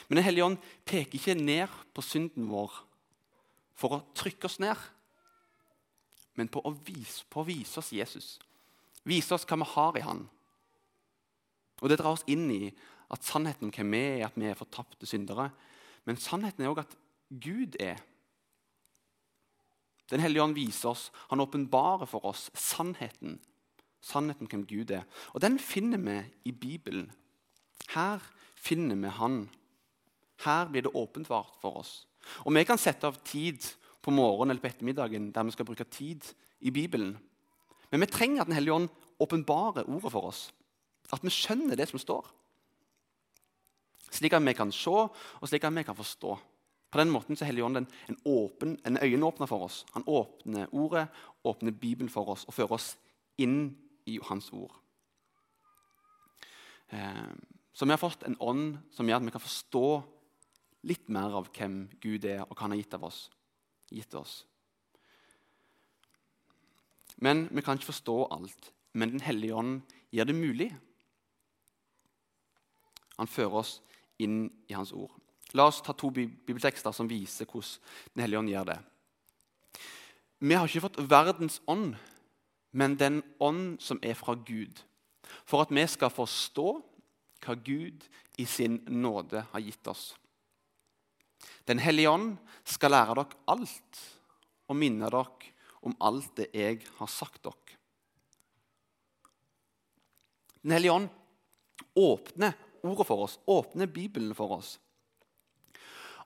Men 0.06 0.19
Den 0.19 0.27
hellige 0.27 0.45
ånd 0.45 0.65
peker 0.86 1.18
ikke 1.18 1.38
ned 1.39 1.71
på 1.95 2.04
synden 2.06 2.50
vår 2.50 2.75
for 3.80 3.98
å 3.98 4.04
trykke 4.13 4.50
oss 4.50 4.59
ned, 4.62 4.77
men 6.38 6.50
på 6.50 6.62
å 6.66 6.74
vise, 6.86 7.25
på 7.30 7.42
å 7.42 7.48
vise 7.48 7.80
oss 7.81 7.94
Jesus. 7.94 8.27
Vise 9.06 9.33
oss 9.33 9.45
hva 9.50 9.57
vi 9.63 9.69
har 9.74 9.98
i 9.98 10.06
Han. 10.06 10.24
Og 11.81 11.89
Det 11.89 11.98
drar 12.00 12.13
oss 12.13 12.27
inn 12.30 12.45
i 12.54 12.71
at 13.13 13.25
sannheten 13.25 13.69
om 13.69 13.74
hvem 13.74 13.94
vi 13.94 14.01
er, 14.01 14.27
at 14.27 14.38
vi 14.38 14.50
er 14.50 14.57
fortapte 14.57 15.09
syndere. 15.09 15.49
Men 16.06 16.21
sannheten 16.21 16.64
er 16.64 16.71
òg 16.71 16.83
at 16.85 16.95
Gud 17.42 17.78
er. 17.80 18.02
Den 20.11 20.21
hellige 20.21 20.44
ånd 20.44 20.56
viser 20.57 20.92
oss, 20.92 21.07
han 21.31 21.42
åpenbarer 21.42 22.06
for 22.09 22.25
oss 22.30 22.49
sannheten. 22.54 23.40
Sannheten 24.04 24.45
om 24.45 24.52
hvem 24.52 24.66
Gud 24.68 24.92
er. 24.92 25.06
Og 25.33 25.42
den 25.42 25.57
finner 25.59 25.97
vi 25.97 26.18
i 26.52 26.52
Bibelen. 26.52 27.07
Her 27.95 28.19
finner 28.59 28.99
vi 28.99 29.09
Han. 29.18 29.49
Her 30.44 30.68
blir 30.68 30.83
det 30.83 30.95
åpenbart 30.95 31.56
for 31.61 31.80
oss. 31.80 32.06
Og 32.45 32.54
vi 32.56 32.63
kan 32.68 32.78
sette 32.78 33.07
av 33.07 33.19
tid 33.23 33.63
på 34.04 34.11
morgenen 34.11 34.52
eller 34.52 34.61
på 34.61 34.68
ettermiddagen 34.68 35.31
der 35.31 35.44
vi 35.47 35.56
skal 35.56 35.66
bruke 35.66 35.87
tid 35.87 36.23
i 36.59 36.71
Bibelen. 36.71 37.18
Men 37.92 38.02
vi 38.02 38.11
trenger 38.11 38.42
at 38.42 38.47
Den 38.47 38.56
hellige 38.56 38.73
ånd 38.73 38.90
åpenbarer 39.19 39.87
ordet 39.87 40.11
for 40.11 40.28
oss. 40.28 40.52
At 41.11 41.23
vi 41.23 41.30
skjønner 41.30 41.75
det 41.75 41.87
som 41.90 41.99
står. 41.99 42.28
Slik 44.11 44.33
at 44.33 44.45
vi 44.45 44.54
kan 44.54 44.71
se, 44.71 44.90
og 44.90 45.47
slik 45.47 45.63
at 45.63 45.75
vi 45.75 45.83
kan 45.83 45.95
forstå. 45.95 46.37
På 46.94 47.00
den 47.02 47.09
måten 47.09 47.33
er 47.33 47.47
Helligånden 47.50 47.88
ånd 47.88 47.90
en, 47.90 48.14
en, 48.14 48.21
åpen, 48.30 48.73
en 48.85 48.97
øyenåpner 49.02 49.50
for 49.50 49.66
oss. 49.66 49.80
Han 49.95 50.04
åpner 50.06 50.68
ordet, 50.69 51.07
åpner 51.44 51.71
Bibelen 51.71 52.09
for 52.09 52.30
oss 52.30 52.44
og 52.45 52.54
fører 52.54 52.76
oss 52.78 52.92
inn 53.42 53.73
i 54.06 54.19
Hans 54.21 54.52
ord. 54.54 54.76
Eh, 56.94 57.31
så 57.73 57.85
vi 57.85 57.95
har 57.95 57.97
fått 57.97 58.28
en 58.28 58.38
ånd 58.38 58.78
som 58.94 59.09
gjør 59.09 59.23
at 59.23 59.26
vi 59.26 59.33
kan 59.33 59.42
forstå 59.42 59.88
litt 60.85 61.09
mer 61.09 61.33
av 61.33 61.50
hvem 61.57 61.80
Gud 62.04 62.30
er, 62.30 62.44
og 62.45 62.54
hva 62.54 62.68
han 62.68 62.76
har 62.76 62.83
gitt, 62.83 62.94
oss, 63.02 63.23
gitt 63.90 64.14
oss. 64.14 64.35
Men 67.18 67.47
vi 67.50 67.66
kan 67.66 67.81
ikke 67.81 67.90
forstå 67.90 68.19
alt. 68.38 68.69
Men 68.94 69.18
Den 69.18 69.26
hellige 69.26 69.57
ånd 69.57 69.81
gjør 70.14 70.30
det 70.30 70.38
mulig. 70.38 70.69
Han 73.18 73.26
fører 73.26 73.64
oss 73.66 73.80
inn 74.21 74.52
i 74.69 74.78
Hans 74.78 74.94
ord. 74.94 75.22
La 75.54 75.68
oss 75.69 75.81
ta 75.86 75.94
to 75.94 76.10
bibeltekster 76.14 76.94
som 76.95 77.10
viser 77.10 77.45
hvordan 77.45 78.14
Den 78.14 78.24
hellige 78.26 78.40
ånd 78.40 78.50
gjør 78.50 78.69
det. 78.72 78.80
Vi 80.44 80.56
har 80.57 80.68
ikke 80.68 80.83
fått 80.83 81.00
verdens 81.07 81.62
ånd, 81.72 81.94
men 82.72 82.98
den 83.00 83.22
ånd 83.40 83.78
som 83.81 84.00
er 84.04 84.18
fra 84.18 84.36
Gud. 84.36 84.81
For 85.45 85.64
at 85.64 85.72
vi 85.72 85.86
skal 85.88 86.12
forstå 86.12 86.68
hva 87.44 87.56
Gud 87.56 88.04
i 88.40 88.45
sin 88.50 88.81
nåde 88.90 89.45
har 89.52 89.64
gitt 89.64 89.88
oss. 89.88 90.14
Den 91.68 91.80
hellige 91.80 92.12
ånd 92.12 92.36
skal 92.68 92.92
lære 92.92 93.16
dere 93.22 93.40
alt 93.54 94.04
og 94.68 94.80
minne 94.80 95.10
dere 95.12 95.54
om 95.83 95.95
alt 96.04 96.36
det 96.40 96.50
jeg 96.56 96.81
har 96.98 97.12
sagt 97.12 97.44
dere. 97.44 97.78
Den 100.64 100.72
hellige 100.76 100.95
ånd 100.95 101.10
åpner 102.00 102.56
ordet 102.83 103.07
for 103.07 103.26
oss, 103.26 103.40
åpner 103.48 103.88
Bibelen 103.88 104.36
for 104.36 104.57
oss. 104.57 104.78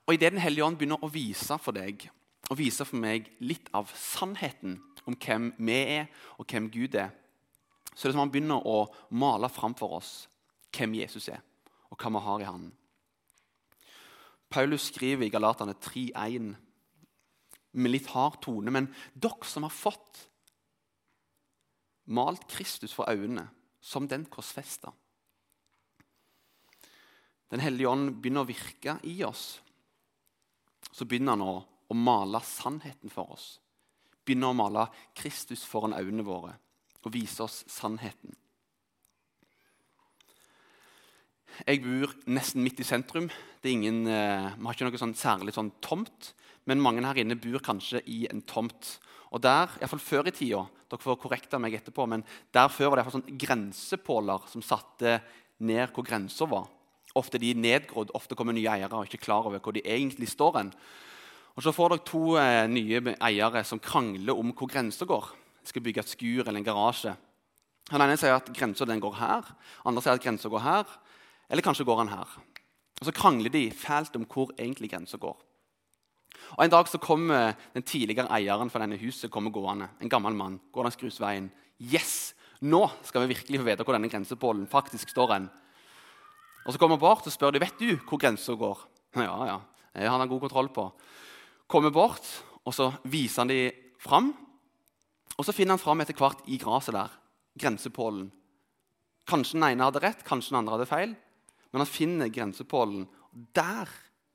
Og 0.07 0.13
Idet 0.13 0.31
Den 0.31 0.41
hellige 0.41 0.63
ånd 0.65 0.77
begynner 0.79 1.03
å 1.03 1.11
vise 1.11 1.57
for 1.59 1.75
deg 1.75 2.07
og 2.47 2.59
vise 2.61 2.85
for 2.87 2.95
meg 2.95 3.27
litt 3.43 3.67
av 3.75 3.89
sannheten 3.91 4.77
om 5.07 5.15
hvem 5.19 5.49
vi 5.59 5.75
er, 5.97 6.07
og 6.39 6.47
hvem 6.47 6.69
Gud 6.71 6.95
er, 6.95 7.11
så 7.91 8.05
er 8.05 8.11
det 8.11 8.15
som 8.15 8.21
han 8.23 8.31
begynner 8.31 8.63
å 8.67 8.85
male 9.19 9.49
fram 9.51 9.75
for 9.75 9.97
oss 9.97 10.11
hvem 10.75 10.95
Jesus 10.99 11.27
er, 11.33 11.41
og 11.91 11.99
hva 11.99 12.11
vi 12.13 12.23
har 12.23 12.43
i 12.43 12.47
Han. 12.47 12.69
Paulus 14.47 14.87
skriver 14.91 15.27
i 15.27 15.31
Galatane 15.33 15.75
3,1 15.75 16.53
med 17.77 17.91
litt 17.91 18.07
hard 18.13 18.39
tone, 18.43 18.71
men 18.71 18.87
dere 19.13 19.47
som 19.47 19.67
har 19.67 19.75
fått 19.75 20.23
malt 22.07 22.47
Kristus 22.47 22.95
for 22.95 23.09
øynene 23.11 23.49
som 23.83 24.07
den 24.07 24.25
korsfesta. 24.31 24.93
Den 27.51 27.63
hellige 27.63 27.91
ånd 27.91 28.15
begynner 28.21 28.43
å 28.43 28.49
virke 28.49 28.97
i 29.07 29.19
oss. 29.27 29.57
Så 30.91 31.05
begynner 31.05 31.35
han 31.37 31.45
å, 31.45 31.55
å 31.63 31.95
male 31.95 32.41
sannheten 32.45 33.11
for 33.13 33.33
oss. 33.35 33.57
Begynner 34.25 34.51
å 34.51 34.57
male 34.57 34.87
Kristus 35.17 35.63
foran 35.67 35.95
øynene 35.97 36.25
våre 36.27 36.57
og 37.07 37.13
vise 37.15 37.39
oss 37.45 37.61
sannheten. 37.71 38.33
Jeg 41.65 41.81
bor 41.81 42.11
nesten 42.29 42.61
midt 42.61 42.81
i 42.83 42.85
sentrum. 42.85 43.29
Ingen, 43.63 44.05
eh, 44.07 44.51
vi 44.57 44.65
har 44.65 44.75
ikke 44.75 44.89
noe 44.89 44.99
sånn 44.99 45.15
særlig 45.17 45.55
sånn 45.55 45.71
tomt, 45.81 46.33
men 46.65 46.81
mange 46.83 47.03
her 47.03 47.17
inne 47.17 47.39
bor 47.39 47.59
kanskje 47.63 48.03
i 48.05 48.27
en 48.29 48.41
tomt. 48.41 48.99
Og 49.31 49.41
der, 49.41 49.71
i 49.81 49.87
fall 49.87 49.99
Før 49.99 50.27
i 50.27 50.31
tida 50.31 50.67
dere 50.87 51.03
får 51.03 51.19
korrekte 51.19 51.59
meg 51.59 51.73
etterpå, 51.73 52.07
men 52.07 52.23
der 52.53 52.69
før 52.69 52.93
var 52.93 53.01
det 53.01 53.11
sånn 53.11 53.37
grensepåler 53.37 54.47
som 54.47 54.61
satte 54.61 55.21
ned 55.59 55.91
hvor 55.91 56.05
grensa 56.05 56.47
var. 56.47 56.67
Ofte 57.17 57.39
de 57.41 57.53
nedgrodd, 57.57 58.13
ofte 58.17 58.37
kommer 58.37 58.53
nye 58.53 58.69
eiere 58.69 58.93
og 58.93 59.07
ikke 59.07 59.23
klar 59.25 59.47
over 59.49 59.61
hvor 59.63 59.73
de 59.75 59.81
egentlig 59.85 60.29
står. 60.29 60.57
hen. 60.57 60.73
Og 61.55 61.63
Så 61.63 61.73
får 61.73 61.89
dere 61.89 62.05
to 62.05 62.37
eh, 62.37 62.67
nye 62.69 63.15
eiere 63.17 63.63
som 63.65 63.79
krangler 63.79 64.37
om 64.37 64.53
hvor 64.53 64.69
grensa 64.69 65.05
går. 65.05 65.31
De 65.63 65.71
skal 65.71 65.81
bygge 65.81 66.03
et 66.03 66.13
skur 66.13 66.45
eller 66.45 66.59
en 66.61 66.67
garasje. 66.67 67.15
Den 67.89 68.03
ene 68.03 68.17
sier 68.19 68.35
at 68.35 68.51
grensa 68.53 68.85
går 68.85 69.15
her, 69.15 69.43
andre 69.85 70.01
sier 70.03 70.13
at 70.13 70.23
grensa 70.23 70.49
går 70.49 70.59
her. 70.59 70.85
Eller 71.49 71.63
kanskje 71.63 71.85
går 71.87 72.03
han 72.03 72.11
her. 72.11 72.27
Og 72.99 73.05
Så 73.05 73.11
krangler 73.11 73.49
de 73.49 73.71
fælt 73.71 74.15
om 74.15 74.25
hvor 74.25 74.51
egentlig 74.59 74.91
grensa 74.91 75.17
går. 75.17 75.37
Og 76.57 76.63
En 76.63 76.69
dag 76.69 76.87
så 76.87 76.97
kommer 76.97 77.55
den 77.73 77.83
tidligere 77.83 78.29
eieren 78.31 78.69
for 78.69 78.79
denne 78.79 78.97
huset 78.97 79.31
kommer 79.31 79.51
gående. 79.51 79.89
En 80.01 80.09
gammel 80.09 80.33
mann. 80.33 80.59
går 80.71 80.83
langs 80.83 80.95
grusveien. 80.97 81.51
Yes! 81.79 82.33
Nå 82.61 82.89
skal 83.03 83.21
vi 83.21 83.35
virkelig 83.35 83.59
få 83.59 83.65
vite 83.65 83.83
hvor 83.83 83.93
denne 83.93 84.09
grensepålen 84.09 84.67
faktisk 84.67 85.09
står 85.09 85.33
hen. 85.33 85.49
Og 86.67 86.73
Så 86.73 86.79
kommer 86.79 86.97
han 86.97 87.05
bort 87.05 87.27
og 87.27 87.31
spør 87.31 87.55
de, 87.55 87.63
vet 87.63 87.79
du 87.79 87.95
hvor 88.03 88.19
grensa 88.21 88.53
går. 88.53 88.85
Ja, 89.23 89.37
ja, 89.47 89.61
det 89.95 90.09
har 90.11 90.19
han 90.19 90.29
god 90.29 90.43
kontroll 90.43 90.67
på. 90.69 90.91
Kommer 91.67 91.89
bort, 91.95 92.27
og 92.67 92.75
så 92.75 92.91
viser 93.07 93.41
han 93.41 93.49
de 93.49 93.71
fram. 94.03 94.33
Og 95.37 95.47
så 95.47 95.55
finner 95.55 95.73
han 95.73 95.81
fram 95.81 96.03
etter 96.03 96.17
hvert 96.17 96.43
i 96.45 96.59
gresset 96.61 96.93
der 96.93 97.15
grensepålen. 97.57 98.27
Kanskje 99.27 99.57
den 99.57 99.65
ene 99.71 99.87
hadde 99.87 100.03
rett, 100.03 100.21
kanskje 100.27 100.53
den 100.53 100.59
andre 100.61 100.75
hadde 100.75 100.89
feil. 100.91 101.15
Men 101.71 101.83
han 101.83 101.89
finner 101.89 102.31
grensepålen. 102.31 103.07
Der 103.55 103.89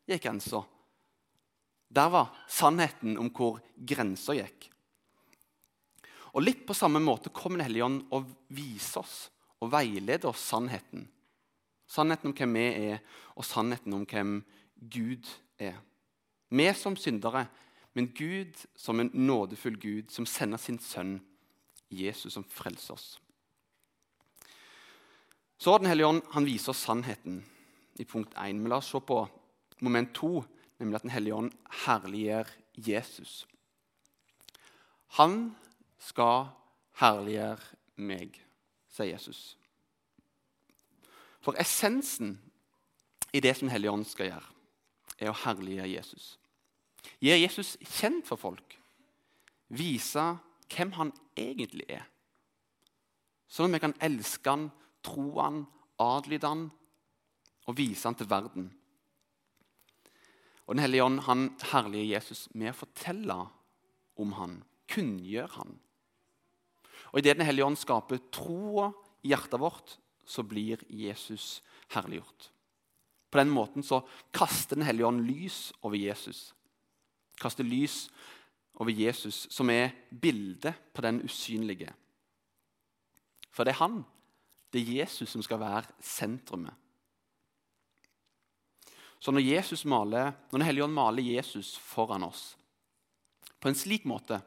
gikk 0.09 0.27
grensa. 0.27 0.65
Der 1.93 2.11
var 2.12 2.33
sannheten 2.49 3.17
om 3.21 3.31
hvor 3.35 3.61
grensa 3.77 4.37
gikk. 4.37 4.69
Og 6.33 6.45
Litt 6.45 6.65
på 6.67 6.77
samme 6.77 7.01
måte 7.05 7.33
kommer 7.35 7.61
Den 7.61 7.69
hellige 7.69 7.85
ånd 7.85 8.05
og 8.11 8.31
viser 8.57 9.03
oss 9.05 9.17
og 9.62 9.71
veileder 9.71 10.31
oss 10.33 10.43
sannheten. 10.49 11.05
Sannheten 11.93 12.31
om 12.31 12.37
hvem 12.37 12.55
vi 12.57 12.69
er, 12.89 13.03
og 13.37 13.45
sannheten 13.45 13.93
om 13.93 14.07
hvem 14.09 14.39
Gud 14.91 15.29
er. 15.61 15.77
Vi 16.49 16.69
som 16.77 16.97
syndere, 16.97 17.47
men 17.95 18.09
Gud 18.17 18.65
som 18.77 19.01
en 19.01 19.11
nådefull 19.13 19.77
Gud 19.81 20.11
som 20.11 20.27
sender 20.27 20.61
sin 20.61 20.79
sønn 20.81 21.19
Jesus 21.93 22.33
som 22.33 22.45
frelser 22.49 22.95
oss. 22.95 23.21
Så 25.59 25.79
Den 25.79 25.87
hellige 25.87 26.07
ånd 26.07 26.23
han 26.33 26.49
viser 26.49 26.73
oss 26.73 26.83
sannheten 26.83 27.45
i 28.01 28.05
punkt 28.05 28.33
1. 28.35 28.57
Men 28.57 28.73
la 28.73 28.81
oss 28.81 28.89
se 28.91 29.01
på 29.01 29.29
moment 29.81 30.15
2, 30.15 30.45
nemlig 30.81 30.97
at 30.97 31.03
Den 31.03 31.15
hellige 31.15 31.35
ånd 31.35 31.53
herliggjør 31.85 32.49
Jesus. 32.75 33.47
Han 35.21 35.53
skal 36.01 36.49
herliggjøre 36.99 37.61
meg, 37.97 38.41
sier 38.89 39.13
Jesus. 39.13 39.62
For 41.43 41.59
essensen 41.59 42.37
i 43.35 43.41
det 43.41 43.57
som 43.59 43.71
hellige 43.73 44.05
skal 44.07 44.31
gjøre, 44.31 44.49
er 45.19 45.31
å 45.31 45.39
herliggjøre 45.45 45.91
Jesus. 45.91 46.37
Gjøre 47.23 47.43
Jesus 47.43 47.77
kjent 47.99 48.27
for 48.29 48.39
folk. 48.39 48.77
Vise 49.73 50.25
hvem 50.73 50.93
han 50.99 51.13
egentlig 51.39 51.87
er. 51.91 52.07
Sånn 53.53 53.69
at 53.69 53.77
vi 53.77 53.83
kan 53.85 53.97
elske 54.01 54.53
han 54.53 54.69
tro 55.05 55.27
han, 55.41 55.65
adlyde 56.01 56.49
han 56.49 56.69
og 57.69 57.77
vise 57.79 58.07
han 58.09 58.17
til 58.19 58.31
verden. 58.31 58.71
Og 60.67 60.77
Den 60.77 60.85
hellige 60.85 61.05
ånd 61.05 61.21
han 61.27 61.49
herlige 61.73 62.15
Jesus 62.15 62.47
med 62.55 62.71
å 62.73 62.79
fortelle 62.79 63.39
om 64.23 64.33
han, 64.39 64.61
kunngjør 64.89 65.51
han. 65.59 65.75
Og 67.13 67.19
Idet 67.21 67.37
Den 67.37 67.47
hellige 67.47 67.67
ånd 67.67 67.81
skaper 67.81 68.23
troa 68.33 68.93
i 69.23 69.33
hjertet 69.35 69.61
vårt, 69.61 69.99
så 70.25 70.43
blir 70.43 70.83
Jesus 70.88 71.62
herliggjort. 71.93 72.50
På 73.31 73.38
den 73.38 73.50
måten 73.50 73.83
så 73.83 74.02
kaster 74.31 74.76
Den 74.76 74.85
hellige 74.85 75.07
ånd 75.07 75.25
lys 75.25 75.73
over 75.83 75.97
Jesus. 75.97 76.55
Kaster 77.41 77.64
lys 77.64 78.11
over 78.75 78.91
Jesus, 78.91 79.47
som 79.50 79.71
er 79.71 79.91
bildet 80.11 80.75
på 80.95 81.02
den 81.02 81.23
usynlige. 81.25 81.93
For 83.52 83.64
det 83.64 83.75
er 83.75 83.85
han 83.85 84.02
det 84.73 84.81
er 84.81 85.02
Jesus 85.02 85.29
som 85.29 85.43
skal 85.45 85.61
være 85.61 85.85
sentrumet. 86.00 86.73
Så 89.21 89.31
når, 89.31 89.45
Jesus 89.45 89.85
maler, 89.85 90.33
når 90.50 90.59
Den 90.59 90.67
hellige 90.67 90.85
ånd 90.85 90.93
maler 90.93 91.23
Jesus 91.23 91.76
foran 91.79 92.25
oss 92.25 92.57
på 93.61 93.69
en 93.69 93.79
slik 93.79 94.05
måte 94.05 94.41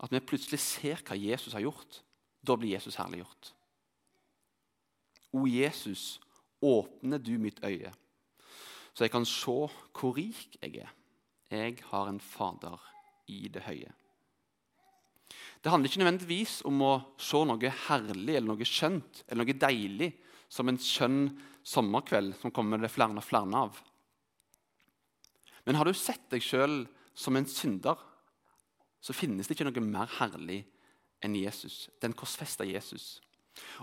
at 0.00 0.12
vi 0.12 0.20
plutselig 0.20 0.58
ser 0.60 1.00
hva 1.00 1.16
Jesus 1.16 1.54
har 1.56 1.64
gjort, 1.64 2.02
da 2.44 2.56
blir 2.56 2.74
Jesus 2.74 2.98
herliggjort. 3.00 3.54
O 5.32 5.46
Jesus, 5.46 6.20
åpne 6.62 7.18
du 7.22 7.36
mitt 7.38 7.62
øye, 7.64 7.92
så 8.92 9.04
jeg 9.04 9.12
kan 9.14 9.24
se 9.28 9.54
hvor 9.94 10.16
rik 10.16 10.58
jeg 10.60 10.82
er. 10.82 10.90
Jeg 11.50 11.78
har 11.90 12.08
en 12.08 12.20
Fader 12.20 12.78
i 13.30 13.48
det 13.48 13.62
høye. 13.66 13.90
Det 15.62 15.70
handler 15.70 15.90
ikke 15.90 16.00
nødvendigvis 16.00 16.60
om 16.68 16.82
å 16.82 16.92
se 17.20 17.40
noe 17.46 17.72
herlig 17.86 18.36
eller 18.36 18.48
noe 18.52 18.66
skjønt 18.66 19.24
eller 19.28 19.44
noe 19.44 19.60
deilig 19.60 20.10
som 20.50 20.70
en 20.70 20.78
skjønn 20.80 21.24
sommerkveld 21.66 22.34
som 22.40 22.54
kommer 22.54 22.80
det 22.80 22.90
flere 22.92 23.14
og 23.18 23.26
flere 23.26 23.64
av. 23.66 23.80
Men 25.66 25.76
har 25.76 25.86
du 25.86 25.94
sett 25.94 26.30
deg 26.32 26.42
sjøl 26.42 26.82
som 27.14 27.36
en 27.36 27.46
synder, 27.46 27.98
så 29.00 29.16
finnes 29.16 29.48
det 29.48 29.56
ikke 29.56 29.68
noe 29.68 29.84
mer 29.84 30.08
herlig 30.18 30.62
enn 31.24 31.36
Jesus, 31.36 31.88
den 32.00 32.16
korsfesta 32.16 32.64
Jesus. 32.64 33.18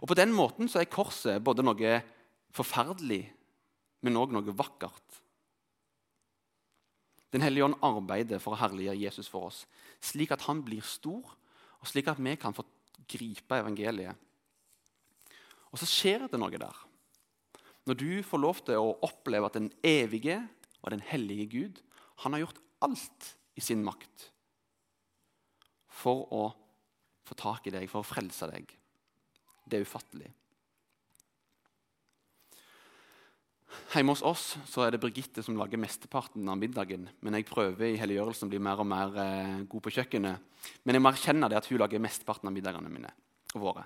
Og 0.02 0.08
På 0.08 0.18
den 0.18 0.34
måten 0.36 0.70
så 0.70 0.82
er 0.82 0.92
korset 0.92 1.44
både 1.44 1.66
noe 1.66 2.00
forferdelig, 2.56 3.24
men 4.06 4.20
òg 4.20 4.34
noe 4.34 4.56
vakkert. 4.56 5.22
Den 7.34 7.44
hellige 7.44 7.68
ånd 7.68 7.80
arbeider 7.84 8.40
for 8.40 8.56
å 8.56 8.62
herliggjøre 8.62 9.02
Jesus 9.02 9.28
for 9.30 9.50
oss, 9.50 9.66
slik 10.00 10.32
at 10.32 10.46
han 10.48 10.64
blir 10.66 10.86
stor 10.86 11.36
og 11.78 11.90
slik 11.90 12.08
at 12.10 12.22
vi 12.24 12.36
kan 12.40 12.56
få 12.56 12.66
gripe 13.10 13.60
evangeliet. 13.60 14.16
Og 15.74 15.82
så 15.82 15.88
skjer 15.90 16.26
det 16.32 16.40
noe 16.40 16.58
der. 16.58 16.78
Når 17.88 18.00
du 18.00 18.12
får 18.26 18.42
lov 18.42 18.62
til 18.68 18.80
å 18.80 18.96
oppleve 19.06 19.48
at 19.48 19.58
den 19.60 19.70
evige 19.86 20.40
og 20.82 20.92
den 20.92 21.04
hellige 21.04 21.50
Gud 21.52 21.84
han 22.24 22.34
har 22.34 22.46
gjort 22.46 22.64
alt 22.84 23.30
i 23.58 23.64
sin 23.64 23.84
makt 23.86 24.30
for 25.98 26.28
å 26.34 26.44
få 27.28 27.38
tak 27.38 27.68
i 27.68 27.74
deg, 27.74 27.88
for 27.92 28.04
å 28.04 28.08
frelse 28.08 28.48
deg. 28.52 28.70
Det 29.68 29.80
er 29.80 29.88
ufattelig. 29.88 30.30
Hjemme 33.92 34.14
hos 34.14 34.24
oss 34.26 34.46
så 34.68 34.84
er 34.84 34.94
det 34.94 35.02
Birgitte 35.02 35.44
som 35.44 35.58
lager 35.60 35.80
mesteparten 35.80 36.48
av 36.50 36.58
middagen. 36.60 37.08
Men 37.24 37.38
jeg 37.38 37.48
prøver 37.50 37.92
i 37.92 38.00
helliggjørelsen 38.00 38.48
å 38.48 38.52
bli 38.52 38.62
mer 38.64 38.82
og 38.84 38.90
mer 38.90 39.16
eh, 39.22 39.54
god 39.70 39.84
på 39.86 39.94
kjøkkenet. 39.96 40.44
Men 40.84 40.98
jeg 40.98 41.04
må 41.04 41.12
erkjenne 41.12 41.50
det 41.52 41.60
at 41.60 41.70
hun 41.70 41.80
lager 41.82 42.04
mesteparten 42.04 42.50
av 42.50 42.56
middagene 42.56 42.92
mine. 42.92 43.14
og 43.56 43.64
våre. 43.64 43.86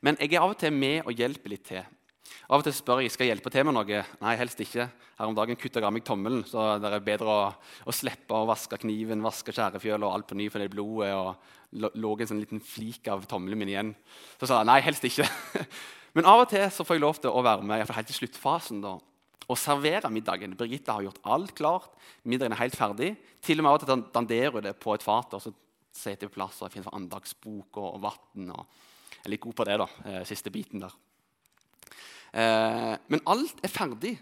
Men 0.00 0.18
jeg 0.20 0.32
er 0.32 0.44
av 0.44 0.54
og 0.54 0.58
til 0.60 0.72
med 0.72 1.02
og 1.04 1.18
hjelper 1.18 1.52
litt 1.52 1.64
til. 1.66 1.82
Av 2.46 2.60
og 2.60 2.64
til 2.66 2.74
spør 2.76 3.02
jeg 3.02 3.12
skal 3.14 3.26
jeg 3.26 3.34
hjelpe 3.34 3.50
til 3.52 3.66
med 3.66 3.74
noe. 3.76 4.00
Nei, 4.22 4.36
helst 4.38 4.60
ikke. 4.62 4.86
Her 5.16 5.30
om 5.30 5.36
dagen 5.36 5.58
kutta 5.58 5.82
jeg 5.82 5.94
meg 5.96 6.04
tommelen, 6.06 6.44
så 6.46 6.76
det 6.82 6.92
er 6.92 7.04
bedre 7.04 7.32
å, 7.32 7.44
å 7.86 7.94
slippe 7.94 8.36
å 8.36 8.46
vaske 8.48 8.78
kniven, 8.82 9.24
vaske 9.24 9.54
skjærefjøl 9.54 10.04
og 10.04 10.12
alt 10.12 10.28
på 10.30 10.38
ny 10.38 10.48
for 10.52 10.62
det 10.62 10.70
blodet. 10.74 11.12
og 11.14 11.36
lå 11.76 12.12
en 12.20 12.30
sånn 12.30 12.40
liten 12.40 12.62
flik 12.62 13.08
av 13.10 13.26
tommelen 13.28 13.58
min 13.60 13.72
igjen. 13.72 13.92
Så 14.40 14.48
sa 14.48 14.60
jeg 14.60 14.70
nei, 14.70 14.78
helst 14.86 15.04
ikke. 15.08 15.26
Men 16.16 16.28
av 16.30 16.44
og 16.44 16.50
til 16.52 16.64
så 16.72 16.86
får 16.86 16.96
jeg 16.96 17.04
lov 17.04 17.20
til 17.20 17.34
å 17.34 17.44
være 17.44 17.66
med 17.66 17.84
helt 17.92 18.10
til 18.10 18.20
sluttfasen 18.22 18.80
da, 18.84 18.94
og 19.46 19.60
servere 19.60 20.10
middagen. 20.10 20.56
Birgitte 20.58 20.94
har 20.94 21.04
gjort 21.04 21.20
alt 21.34 21.52
klart. 21.58 21.90
Middagen 22.24 22.54
er 22.56 22.62
helt 22.62 22.78
ferdig. 22.78 23.12
Til 23.44 23.60
og 23.60 23.66
med 23.66 23.72
av 23.72 23.78
og 23.78 23.84
til 23.84 24.06
danderer 24.14 24.56
hun 24.56 24.64
det 24.64 24.74
på 24.80 24.94
et 24.96 25.04
fat. 25.04 25.36
og 25.36 25.42
så 25.42 25.52
setter 25.96 26.26
jeg 26.26 26.32
på 26.32 26.40
plass 26.40 26.60
og 26.62 26.72
finner 26.72 26.94
andagsbok 26.96 27.78
og, 27.80 27.88
og 27.96 28.00
vann. 28.04 28.50
Jeg 28.50 29.22
er 29.24 29.32
litt 29.32 29.44
god 29.44 29.56
på 29.58 29.66
det, 29.68 29.76
da, 29.80 29.86
eh, 30.08 30.24
siste 30.28 30.52
biten 30.52 30.82
der. 30.82 30.94
Eh, 32.32 32.94
men 33.12 33.22
alt 33.26 33.62
er 33.64 33.72
ferdig. 33.72 34.16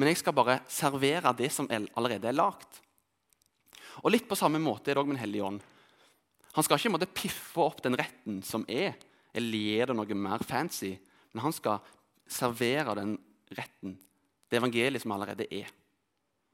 Men 0.00 0.08
jeg 0.08 0.20
skal 0.22 0.36
bare 0.36 0.60
servere 0.70 1.34
det 1.36 1.50
som 1.52 1.68
allerede 1.70 2.30
er 2.30 2.36
lagd. 2.36 2.80
Og 4.00 4.12
litt 4.14 4.28
på 4.28 4.38
samme 4.38 4.60
måte 4.62 4.90
er 4.90 4.96
det 4.96 5.02
òg 5.02 5.10
med 5.10 5.18
Den 5.18 5.24
hellige 5.26 5.44
ånd. 5.44 5.60
Han 6.56 6.66
skal 6.66 6.80
ikke 6.80 6.94
måtte 6.96 7.10
piffe 7.14 7.62
opp 7.62 7.82
den 7.84 7.98
retten 7.98 8.40
som 8.42 8.64
er, 8.66 8.96
eller 9.34 9.60
gi 9.60 9.76
det 9.86 9.94
noe 9.94 10.16
mer 10.18 10.42
fancy. 10.46 10.94
Men 11.32 11.44
han 11.44 11.54
skal 11.54 11.82
servere 12.30 12.96
den 12.98 13.18
retten, 13.54 13.98
det 14.50 14.58
evangeliet 14.58 15.02
som 15.02 15.14
allerede 15.14 15.46
er. 15.50 15.68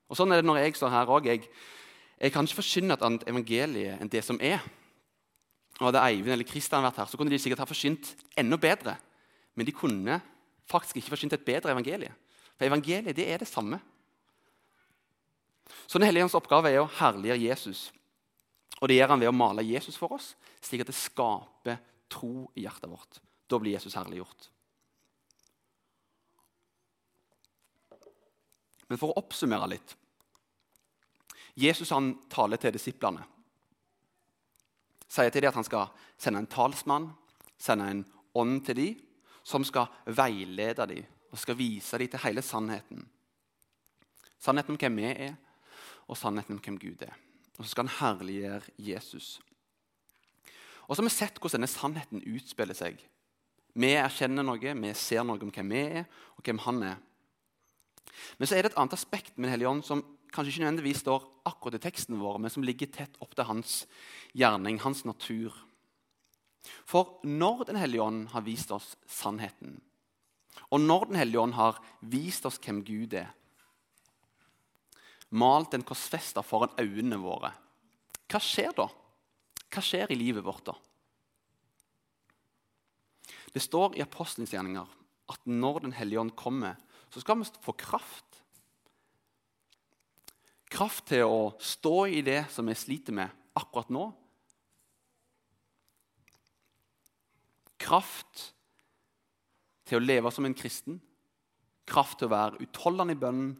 Og 0.06 0.18
Sånn 0.18 0.32
er 0.32 0.40
det 0.40 0.48
når 0.48 0.60
jeg 0.62 0.76
står 0.78 0.92
her 0.92 1.12
òg. 1.12 1.28
Jeg, 1.30 1.46
jeg, 2.18 2.32
kan 2.32 2.46
ikke 2.46 2.60
forkynne 2.60 2.96
et 2.96 3.06
annet 3.06 3.26
evangelie 3.30 3.96
enn 3.96 4.12
det 4.12 4.22
som 4.24 4.38
er. 4.40 4.60
Og 5.80 5.88
Hadde 5.88 6.04
Eivind 6.08 6.34
eller 6.36 6.48
Kristian 6.48 6.84
vært 6.86 7.00
her, 7.02 7.08
så 7.10 7.18
kunne 7.20 7.32
de 7.32 7.40
sikkert 7.40 7.64
ha 7.64 7.68
forsynt 7.68 8.14
enda 8.38 8.58
bedre. 8.60 8.96
Men 9.56 9.68
de 9.68 9.74
kunne 9.76 10.20
faktisk 10.66 10.98
ikke 11.00 11.14
forsynt 11.14 11.36
et 11.36 11.44
bedre 11.46 11.72
evangelie. 11.72 12.12
For 12.56 12.66
evangeliet 12.66 13.16
det 13.16 13.28
er 13.28 13.38
det 13.38 13.48
samme. 13.48 13.80
Så 15.86 15.98
Den 15.98 16.06
hellige 16.06 16.28
oppgave 16.34 16.70
er 16.70 16.80
å 16.82 16.90
herliggjøre 16.98 17.42
Jesus. 17.42 17.92
Og 18.80 18.88
Det 18.88 18.96
gjør 18.96 19.14
han 19.14 19.20
ved 19.20 19.28
å 19.28 19.36
male 19.36 19.62
Jesus 19.62 19.96
for 19.96 20.12
oss, 20.12 20.34
slik 20.60 20.82
at 20.82 20.90
det 20.90 20.98
skaper 20.98 21.78
tro 22.10 22.50
i 22.54 22.66
hjertet 22.66 22.90
vårt. 22.90 23.20
Da 23.48 23.58
blir 23.58 23.72
Jesus 23.72 23.94
herliggjort. 23.94 24.50
Men 28.88 28.98
for 28.98 29.10
å 29.10 29.18
oppsummere 29.18 29.70
litt 29.70 29.96
Jesus 31.56 31.90
han 31.90 32.12
taler 32.28 32.60
til 32.60 32.74
disiplene. 32.74 33.22
Sier 35.08 35.30
til 35.32 35.40
dem 35.40 35.48
at 35.48 35.56
han 35.56 35.64
skal 35.64 35.88
sende 36.20 36.42
en 36.42 36.50
talsmann, 36.52 37.06
sende 37.56 37.86
en 37.88 38.02
ånd 38.36 38.60
til 38.66 38.76
dem, 38.76 39.05
som 39.46 39.64
skal 39.66 39.86
veilede 40.10 40.88
dem 40.90 41.12
og 41.30 41.38
skal 41.38 41.58
vise 41.58 41.98
dem 42.00 42.10
til 42.10 42.22
hele 42.24 42.42
sannheten. 42.42 43.04
Sannheten 44.42 44.74
om 44.74 44.80
hvem 44.80 44.98
vi 44.98 45.10
er, 45.10 45.34
og 46.06 46.18
sannheten 46.18 46.56
om 46.56 46.62
hvem 46.62 46.78
Gud 46.80 47.02
er. 47.06 47.14
Og 47.56 47.64
så 47.64 47.72
skal 47.72 47.86
han 47.86 47.98
herliggjøre 47.98 48.74
Jesus. 48.78 49.36
Og 50.86 50.94
så 50.94 51.02
har 51.02 51.08
vi 51.08 51.14
sett 51.14 51.38
hvordan 51.40 51.60
denne 51.60 51.70
sannheten 51.70 52.24
utspiller 52.30 52.76
seg. 52.78 52.98
Vi 53.76 53.92
erkjenner 53.98 54.46
noe, 54.46 54.58
vi 54.60 54.92
ser 54.96 55.24
noe 55.26 55.40
om 55.42 55.52
hvem 55.52 55.72
vi 55.74 55.82
er, 56.00 56.06
og 56.36 56.46
hvem 56.46 56.62
han 56.64 56.82
er. 56.92 57.00
Men 58.38 58.48
så 58.48 58.56
er 58.56 58.64
det 58.64 58.72
et 58.72 58.78
annet 58.80 58.96
aspekt 58.96 59.34
med 59.36 59.48
Den 59.48 59.56
hellige 59.56 59.72
ånd 59.72 59.84
som 59.84 60.04
kanskje 60.32 60.52
ikke 60.54 60.64
nødvendigvis 60.64 61.02
står 61.04 61.26
akkurat 61.48 61.78
i 61.78 61.84
teksten 61.86 62.18
vår, 62.20 62.38
men 62.40 62.52
som 62.52 62.64
ligger 62.64 62.90
tett 62.92 63.18
opp 63.24 63.34
til 63.36 63.48
hans 63.48 63.82
gjerning, 64.36 64.80
hans 64.82 65.04
natur. 65.08 65.54
For 66.86 67.18
når 67.26 67.66
Den 67.66 67.80
hellige 67.80 68.02
ånd 68.02 68.28
har 68.30 68.44
vist 68.46 68.70
oss 68.74 68.94
sannheten, 69.10 69.80
og 70.70 70.80
når 70.80 71.10
Den 71.10 71.18
hellige 71.20 71.42
ånd 71.42 71.56
har 71.58 71.80
vist 72.00 72.46
oss 72.46 72.60
hvem 72.62 72.84
Gud 72.86 73.14
er, 73.18 73.32
malt 75.30 75.74
en 75.74 75.84
korsfester 75.84 76.46
foran 76.46 76.74
øynene 76.78 77.18
våre, 77.18 77.50
hva 78.30 78.40
skjer 78.42 78.72
da? 78.74 78.86
Hva 79.70 79.82
skjer 79.82 80.12
i 80.14 80.18
livet 80.18 80.46
vårt 80.46 80.66
da? 80.66 80.74
Det 83.52 83.62
står 83.62 83.96
i 83.96 84.04
apostelens 84.04 84.52
gjerninger 84.54 84.86
at 85.32 85.46
når 85.48 85.80
Den 85.86 85.94
hellige 85.96 86.20
ånd 86.20 86.34
kommer, 86.38 86.76
så 87.10 87.22
skal 87.22 87.40
vi 87.40 87.48
få 87.64 87.74
kraft. 87.78 88.42
Kraft 90.70 91.06
til 91.10 91.26
å 91.26 91.54
stå 91.62 91.96
i 92.18 92.22
det 92.26 92.44
som 92.52 92.66
vi 92.66 92.74
sliter 92.78 93.14
med 93.16 93.32
akkurat 93.56 93.90
nå, 93.90 94.10
kraft 97.80 98.50
til 99.86 99.98
å 99.98 100.04
leve 100.04 100.32
som 100.34 100.46
en 100.48 100.56
kristen, 100.56 100.98
kraft 101.86 102.18
til 102.20 102.28
å 102.28 102.34
være 102.34 102.64
utholdende 102.64 103.14
i 103.14 103.20
bønnen. 103.20 103.52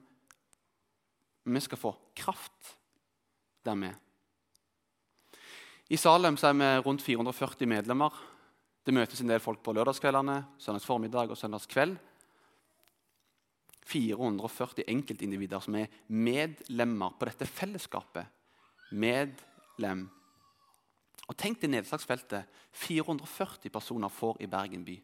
Vi 1.47 1.63
skal 1.63 1.79
få 1.79 1.93
kraft 2.19 2.75
der 3.67 3.79
vi 3.79 3.93
I 5.95 5.99
Salem 5.99 6.35
er 6.35 6.55
vi 6.59 6.71
rundt 6.83 7.03
440 7.03 7.69
medlemmer. 7.71 8.11
Det 8.83 8.95
møtes 8.95 9.21
en 9.23 9.31
del 9.31 9.43
folk 9.43 9.63
på 9.63 9.75
lørdagskveldene, 9.75 10.45
søndags 10.59 10.87
formiddag 10.87 11.31
og 11.31 11.39
søndags 11.39 11.67
kveld. 11.71 11.97
440 13.87 14.87
enkeltindivider 14.91 15.63
som 15.63 15.77
er 15.79 15.91
medlemmer 16.11 17.15
på 17.19 17.29
dette 17.29 17.47
fellesskapet. 17.47 18.27
Medlem 18.91 20.09
og 21.27 21.35
Tenk 21.39 21.61
det 21.61 21.71
nedslagsfeltet 21.73 22.47
440 22.79 23.73
personer 23.73 24.12
får 24.12 24.39
i 24.45 24.49
Bergen 24.51 24.85
by. 24.87 24.97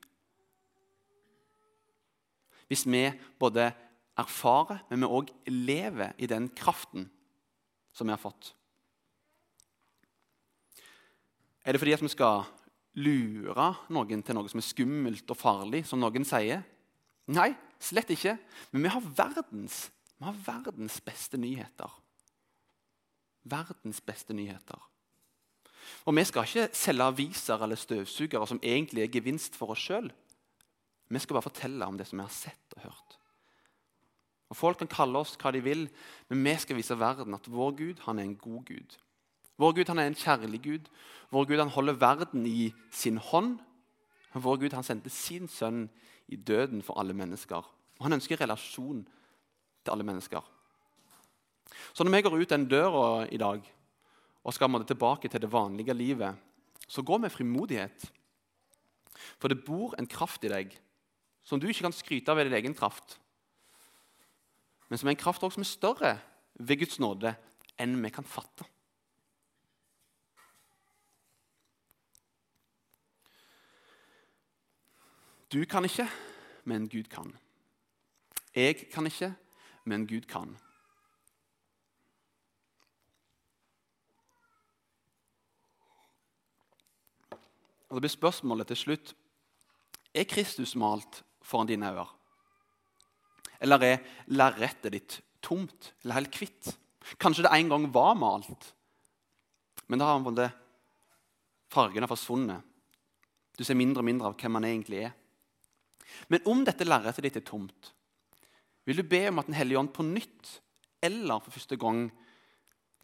Hvis 2.70 2.86
vi 2.86 3.04
både 3.38 3.72
erfarer, 4.18 4.84
men 4.90 5.02
vi 5.02 5.10
òg 5.10 5.32
lever 5.50 6.14
i 6.18 6.28
den 6.30 6.48
kraften 6.56 7.08
som 7.92 8.06
vi 8.06 8.14
har 8.14 8.22
fått. 8.22 8.52
Er 11.64 11.74
det 11.74 11.82
fordi 11.82 11.94
at 11.94 12.02
vi 12.02 12.10
skal 12.10 12.46
lure 12.98 13.68
noen 13.92 14.22
til 14.24 14.36
noe 14.36 14.50
som 14.50 14.60
er 14.60 14.66
skummelt 14.66 15.30
og 15.30 15.38
farlig, 15.38 15.82
som 15.88 16.00
noen 16.02 16.26
sier? 16.26 16.62
Nei, 17.32 17.50
slett 17.82 18.10
ikke. 18.14 18.36
Men 18.72 18.86
vi 18.86 18.94
har 18.94 19.10
verdens, 19.20 19.84
vi 20.18 20.26
har 20.26 20.40
verdens 20.46 20.98
beste 21.04 21.38
nyheter. 21.40 22.00
Verdens 23.42 24.00
beste 24.04 24.34
nyheter. 24.36 24.91
Og 26.04 26.16
Vi 26.16 26.24
skal 26.24 26.46
ikke 26.46 26.68
selge 26.72 27.04
aviser 27.04 27.62
eller 27.62 27.76
støvsugere 27.76 28.46
som 28.46 28.60
egentlig 28.62 29.02
er 29.02 29.12
gevinst 29.12 29.56
for 29.56 29.74
oss 29.74 29.78
sjøl. 29.78 30.12
Vi 31.08 31.18
skal 31.18 31.34
bare 31.34 31.48
fortelle 31.50 31.86
om 31.86 31.98
det 31.98 32.06
som 32.08 32.18
vi 32.18 32.24
har 32.24 32.34
sett 32.34 32.76
og 32.76 32.82
hørt. 32.82 33.18
Og 34.52 34.56
Folk 34.56 34.78
kan 34.78 34.88
kalle 34.88 35.18
oss 35.18 35.36
hva 35.40 35.52
de 35.52 35.62
vil, 35.64 35.86
men 36.28 36.44
vi 36.44 36.56
skal 36.60 36.76
vise 36.76 36.98
verden 36.98 37.34
at 37.34 37.48
vår 37.48 37.72
Gud 37.76 38.04
han 38.04 38.18
er 38.18 38.28
en 38.28 38.36
god 38.36 38.64
Gud. 38.68 38.96
Vår 39.56 39.72
Gud 39.72 39.88
han 39.88 39.98
er 39.98 40.10
en 40.10 40.18
kjærlig 40.18 40.62
Gud. 40.62 40.88
Vår 41.30 41.44
Gud 41.48 41.58
han 41.58 41.72
holder 41.72 42.00
verden 42.00 42.46
i 42.46 42.72
sin 42.90 43.16
hånd. 43.16 43.58
Vår 44.34 44.56
Gud 44.56 44.72
han 44.72 44.84
sendte 44.84 45.12
sin 45.12 45.48
sønn 45.48 45.86
i 46.28 46.36
døden 46.36 46.82
for 46.82 47.00
alle 47.00 47.14
mennesker. 47.14 47.62
Og 47.98 48.04
Han 48.04 48.12
ønsker 48.12 48.40
relasjon 48.40 49.04
til 49.84 49.92
alle 49.92 50.04
mennesker. 50.04 50.40
Så 51.92 52.04
når 52.04 52.16
vi 52.16 52.22
går 52.22 52.40
ut 52.40 52.50
den 52.50 52.68
døra 52.68 53.26
i 53.30 53.36
dag, 53.36 53.62
og 54.42 54.54
skal 54.54 54.70
måtte 54.70 54.90
tilbake 54.90 55.30
til 55.30 55.42
det 55.42 55.52
vanlige 55.52 55.94
livet, 55.94 56.34
så 56.88 57.02
gå 57.02 57.18
med 57.18 57.30
frimodighet. 57.30 58.10
For 59.38 59.48
det 59.48 59.64
bor 59.64 59.94
en 59.98 60.08
kraft 60.10 60.44
i 60.44 60.50
deg 60.50 60.74
som 61.46 61.60
du 61.60 61.68
ikke 61.68 61.86
kan 61.86 61.94
skryte 61.94 62.30
av 62.30 62.38
ved 62.38 62.50
din 62.50 62.58
egen 62.58 62.74
kraft, 62.74 63.18
men 64.88 65.00
som 65.00 65.08
er 65.08 65.16
en 65.16 65.22
kraft 65.22 65.40
som 65.40 65.62
er 65.62 65.70
større 65.70 66.12
ved 66.60 66.82
Guds 66.82 66.98
nåde 67.00 67.32
enn 67.80 67.96
vi 68.02 68.10
kan 68.12 68.26
fatte. 68.28 68.66
Du 75.52 75.64
kan 75.68 75.84
ikke, 75.84 76.06
men 76.64 76.88
Gud 76.88 77.10
kan. 77.12 77.32
Jeg 78.56 78.88
kan 78.92 79.06
ikke, 79.06 79.34
men 79.84 80.06
Gud 80.08 80.24
kan. 80.28 80.54
Og 87.92 87.98
det 87.98 88.06
blir 88.06 88.14
spørsmålet 88.14 88.70
til 88.72 88.78
slutt 88.80 89.12
Er 90.16 90.24
Kristus 90.24 90.72
malt 90.80 91.20
foran 91.44 91.68
dine 91.68 91.90
øyne? 91.92 92.08
Eller 93.60 93.84
er 93.84 94.00
lerretet 94.32 94.94
ditt 94.94 95.18
tomt 95.44 95.92
eller 96.02 96.16
helt 96.16 96.38
hvitt? 96.40 96.72
Kanskje 97.20 97.44
det 97.44 97.52
en 97.52 97.68
gang 97.68 97.84
var 97.92 98.14
malt, 98.16 98.72
men 99.90 99.98
da 99.98 100.08
har 100.08 100.34
det 100.34 100.48
fargen 101.70 102.02
har 102.02 102.10
forsvunnet. 102.10 102.62
Du 103.58 103.64
ser 103.64 103.76
mindre 103.76 104.00
og 104.00 104.06
mindre 104.08 104.30
av 104.30 104.36
hvem 104.38 104.54
man 104.56 104.66
egentlig 104.66 105.04
er. 105.04 105.12
Men 106.28 106.46
om 106.48 106.64
dette 106.64 106.86
lerretet 106.86 107.26
ditt 107.26 107.38
er 107.40 107.46
tomt, 107.46 107.92
vil 108.86 108.98
du 108.98 109.02
be 109.06 109.28
om 109.28 109.38
at 109.38 109.46
Den 109.46 109.58
hellige 109.58 109.78
ånd 109.78 109.92
på 109.94 110.02
nytt 110.02 110.60
eller 111.02 111.42
for 111.42 111.54
første 111.54 111.76
gang 111.76 112.08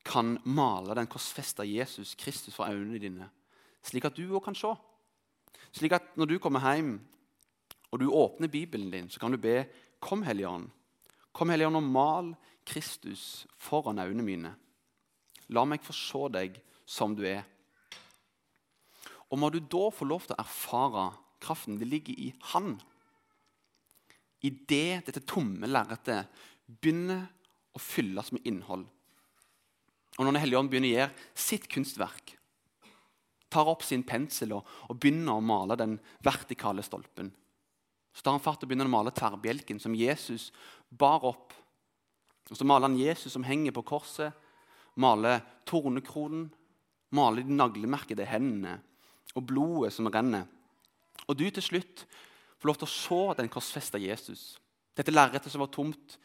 kan 0.05 0.38
male 0.44 0.94
den 0.94 1.11
korsfesta 1.11 1.66
Jesus 1.66 2.14
Kristus 2.14 2.55
for 2.55 2.70
øynene 2.70 2.98
dine 2.98 3.29
slik 3.88 4.07
at 4.09 4.16
du 4.16 4.27
òg 4.29 4.44
kan 4.44 4.57
se. 4.57 4.70
Slik 5.74 5.96
at 5.96 6.16
når 6.18 6.33
du 6.33 6.38
kommer 6.42 6.64
hjem 6.64 6.98
og 7.88 8.01
du 8.01 8.09
åpner 8.12 8.53
Bibelen 8.53 8.90
din, 8.92 9.09
så 9.09 9.20
kan 9.20 9.33
du 9.33 9.40
be 9.40 9.62
Kom, 10.01 10.22
Hellige. 10.22 10.68
Kom, 11.33 11.51
Hellige 11.51 11.70
og 11.72 11.83
mal 11.83 12.35
Kristus 12.68 13.46
foran 13.59 13.98
øynene 13.98 14.22
mine. 14.22 14.53
La 15.48 15.64
meg 15.64 15.83
få 15.83 15.94
se 15.96 16.29
deg 16.35 16.61
som 16.88 17.16
du 17.16 17.24
er. 17.27 17.42
Og 19.29 19.40
må 19.40 19.51
du 19.53 19.59
da 19.61 19.88
få 19.92 20.07
lov 20.09 20.27
til 20.27 20.37
å 20.37 20.42
erfare 20.44 21.09
kraften 21.42 21.79
det 21.81 21.88
ligger 21.88 22.14
i 22.16 22.31
Han. 22.53 22.77
Idet 24.44 25.09
dette 25.09 25.24
tomme 25.27 25.68
lerretet 25.68 26.29
begynner 26.68 27.27
å 27.74 27.83
fylles 27.83 28.31
med 28.35 28.46
innhold. 28.46 28.87
Og 30.18 30.24
når 30.24 30.33
Den 30.33 30.42
hellige 30.42 30.61
ånd 30.61 30.70
begynner 30.70 30.90
å 30.90 30.96
gjøre 30.96 31.27
sitt 31.38 31.68
kunstverk, 31.70 32.38
tar 33.48 33.68
opp 33.70 33.84
sin 33.87 34.04
pensel 34.06 34.52
og, 34.56 34.66
og 34.88 34.98
begynner 35.00 35.38
å 35.38 35.44
male 35.44 35.76
den 35.80 35.96
vertikale 36.24 36.84
stolpen, 36.84 37.30
så 38.12 38.24
tar 38.24 38.37
han 38.37 38.42
fatt 38.42 38.64
og 38.64 38.70
begynner 38.70 38.88
å 38.88 38.92
male 38.92 39.14
tverrbjelken 39.14 39.80
som 39.80 39.94
Jesus 39.94 40.48
bar 40.88 41.24
opp. 41.28 41.52
Og 42.50 42.56
Så 42.56 42.66
maler 42.66 42.88
han 42.88 42.98
Jesus 42.98 43.34
som 43.34 43.44
henger 43.46 43.74
på 43.76 43.84
korset, 43.87 44.32
maler 44.98 45.44
tornekronen, 45.68 46.48
maler 47.14 47.46
de 47.46 47.54
naglemerkede 47.54 48.26
hendene 48.28 48.78
og 49.37 49.44
blodet 49.48 49.92
som 49.94 50.08
renner. 50.11 50.48
Og 51.28 51.37
du 51.38 51.46
til 51.50 51.64
slutt 51.64 52.04
får 52.58 52.70
lov 52.70 52.80
til 52.80 52.88
å 52.88 52.96
se 52.96 53.20
den 53.38 53.52
korsfesta 53.52 54.00
Jesus. 54.02 54.56
Dette 54.96 55.14
lerretet 55.14 55.52
som 55.52 55.62
var 55.62 55.70
tomt, 55.70 56.18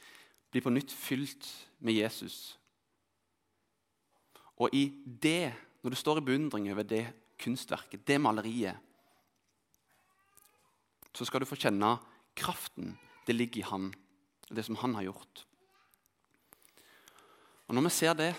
blir 0.49 0.63
på 0.65 0.73
nytt 0.73 0.91
fylt 0.93 1.47
med 1.83 1.97
Jesus. 1.97 2.55
Og 4.61 4.73
i 4.73 4.87
det, 5.05 5.53
når 5.83 5.93
du 5.93 5.99
står 5.99 6.21
i 6.21 6.25
beundring 6.25 6.69
over 6.71 6.87
det 6.87 7.05
kunstverket, 7.43 8.05
det 8.07 8.19
maleriet, 8.21 8.79
så 11.13 11.27
skal 11.27 11.43
du 11.43 11.49
få 11.49 11.59
kjenne 11.59 11.97
kraften 12.39 12.95
det 13.27 13.35
ligger 13.35 13.61
i 13.61 13.67
han, 13.67 13.91
det 14.49 14.63
som 14.65 14.79
han 14.81 14.95
har 14.97 15.09
gjort. 15.09 15.43
Og 17.67 17.75
Når 17.75 17.85
vi 17.87 17.91
ser 17.95 18.13
det, 18.13 18.33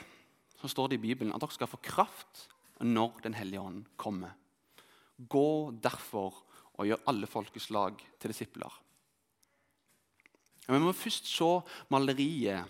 så 0.60 0.68
står 0.68 0.88
det 0.88 0.98
i 0.98 1.04
Bibelen 1.04 1.32
at 1.32 1.40
dere 1.40 1.54
skal 1.54 1.70
få 1.70 1.80
kraft 1.82 2.48
når 2.80 3.20
Den 3.22 3.34
hellige 3.34 3.60
ånd 3.60 3.84
kommer. 3.96 4.34
Gå 5.16 5.70
derfor 5.80 6.42
og 6.74 6.86
gjør 6.86 7.04
alle 7.06 7.26
folkeslag 7.26 8.00
til 8.18 8.32
disipler. 8.32 8.72
Vi 10.66 10.80
må 10.80 10.92
først 10.92 11.28
se 11.28 11.50
maleriet 11.92 12.64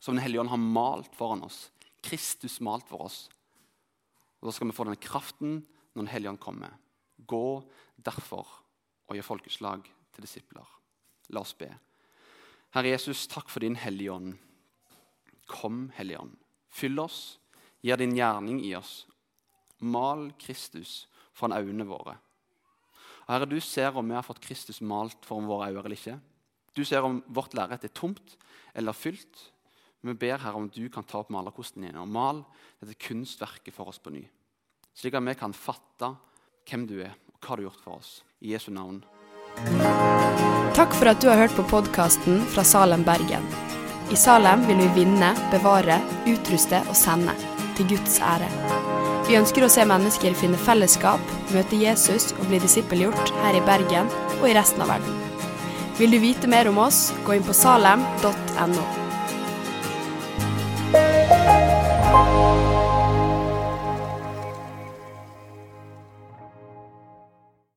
som 0.00 0.14
Den 0.14 0.22
hellige 0.22 0.40
ånd 0.40 0.50
har 0.52 0.60
malt 0.60 1.14
foran 1.16 1.42
oss. 1.42 1.70
Kristus 2.02 2.60
malt 2.60 2.88
for 2.88 3.06
oss. 3.06 3.28
Og 4.40 4.48
Da 4.48 4.52
skal 4.56 4.70
vi 4.70 4.76
få 4.76 4.86
denne 4.88 5.00
kraften 5.00 5.60
når 5.94 6.02
Den 6.02 6.12
hellige 6.12 6.30
ånd 6.30 6.40
kommer. 6.40 6.76
Gå 7.26 7.62
derfor 7.96 8.46
og 9.08 9.16
gjør 9.16 9.26
folkeslag 9.26 9.84
til 10.14 10.24
disipler. 10.24 10.66
La 11.30 11.42
oss 11.42 11.54
be. 11.54 11.68
Herre 12.74 12.92
Jesus, 12.94 13.26
takk 13.26 13.50
for 13.50 13.60
din 13.60 13.76
Hellige 13.76 14.12
Ånd. 14.14 14.34
Kom, 15.50 15.88
Hellige 15.96 16.20
Ånd. 16.22 16.36
Fyll 16.70 16.98
oss, 17.02 17.40
gjør 17.82 17.98
din 17.98 18.14
gjerning 18.14 18.60
i 18.62 18.74
oss. 18.78 19.04
Mal 19.80 20.28
Kristus 20.38 21.08
foran 21.34 21.56
øynene 21.58 21.88
våre. 21.88 22.14
Herre, 23.26 23.48
du 23.50 23.58
ser 23.62 23.96
om 23.98 24.06
vi 24.06 24.14
har 24.14 24.26
fått 24.26 24.42
Kristus 24.42 24.80
malt 24.80 25.26
foran 25.26 25.50
våre 25.50 25.70
øyne 25.70 25.82
eller 25.82 25.98
ikke. 25.98 26.18
Du 26.74 26.84
ser 26.86 27.02
om 27.06 27.20
vårt 27.26 27.54
lerret 27.58 27.84
er 27.84 27.94
tomt 27.94 28.36
eller 28.74 28.94
fylt. 28.94 29.50
Vi 30.00 30.14
ber 30.16 30.40
Herre 30.40 30.56
om 30.56 30.68
du 30.72 30.88
kan 30.92 31.04
ta 31.04 31.20
opp 31.20 31.32
malerkosten 31.32 31.84
igjen 31.84 32.00
og 32.00 32.08
mal 32.08 32.42
dette 32.80 32.96
kunstverket 33.04 33.74
for 33.76 33.92
oss 33.92 34.00
på 34.00 34.12
ny. 34.14 34.22
Slik 34.96 35.16
at 35.16 35.26
vi 35.26 35.36
kan 35.38 35.52
fatte 35.56 36.14
hvem 36.68 36.86
du 36.88 37.00
er, 37.04 37.12
og 37.32 37.40
hva 37.40 37.56
du 37.56 37.62
har 37.62 37.66
gjort 37.68 37.84
for 37.84 37.98
oss. 38.00 38.12
I 38.40 38.54
Jesu 38.54 38.70
navn. 38.72 39.02
Takk 40.76 40.94
for 40.96 41.10
at 41.10 41.20
du 41.20 41.28
har 41.28 41.42
hørt 41.42 41.56
på 41.56 41.66
podkasten 41.68 42.40
fra 42.54 42.64
Salem, 42.64 43.04
Bergen. 43.04 43.44
I 44.10 44.16
Salem 44.18 44.64
vil 44.66 44.80
vi 44.80 45.02
vinne, 45.02 45.34
bevare, 45.52 46.00
utruste 46.30 46.80
og 46.88 46.96
sende. 46.96 47.36
Til 47.76 47.92
Guds 47.92 48.18
ære. 48.24 48.48
Vi 49.28 49.36
ønsker 49.38 49.64
å 49.64 49.70
se 49.70 49.84
mennesker 49.86 50.34
finne 50.38 50.58
fellesskap, 50.58 51.34
møte 51.54 51.78
Jesus 51.78 52.32
og 52.38 52.48
bli 52.48 52.58
disippelgjort 52.62 53.34
her 53.44 53.60
i 53.60 53.64
Bergen 53.68 54.10
og 54.40 54.48
i 54.48 54.56
resten 54.56 54.82
av 54.82 54.96
verden. 54.96 55.20
Vil 56.00 56.16
du 56.16 56.18
vite 56.22 56.48
mer 56.50 56.72
om 56.72 56.80
oss, 56.82 57.10
gå 57.26 57.36
inn 57.36 57.46
på 57.46 57.56
salem.no. 57.56 58.99
Bye. 62.40 62.69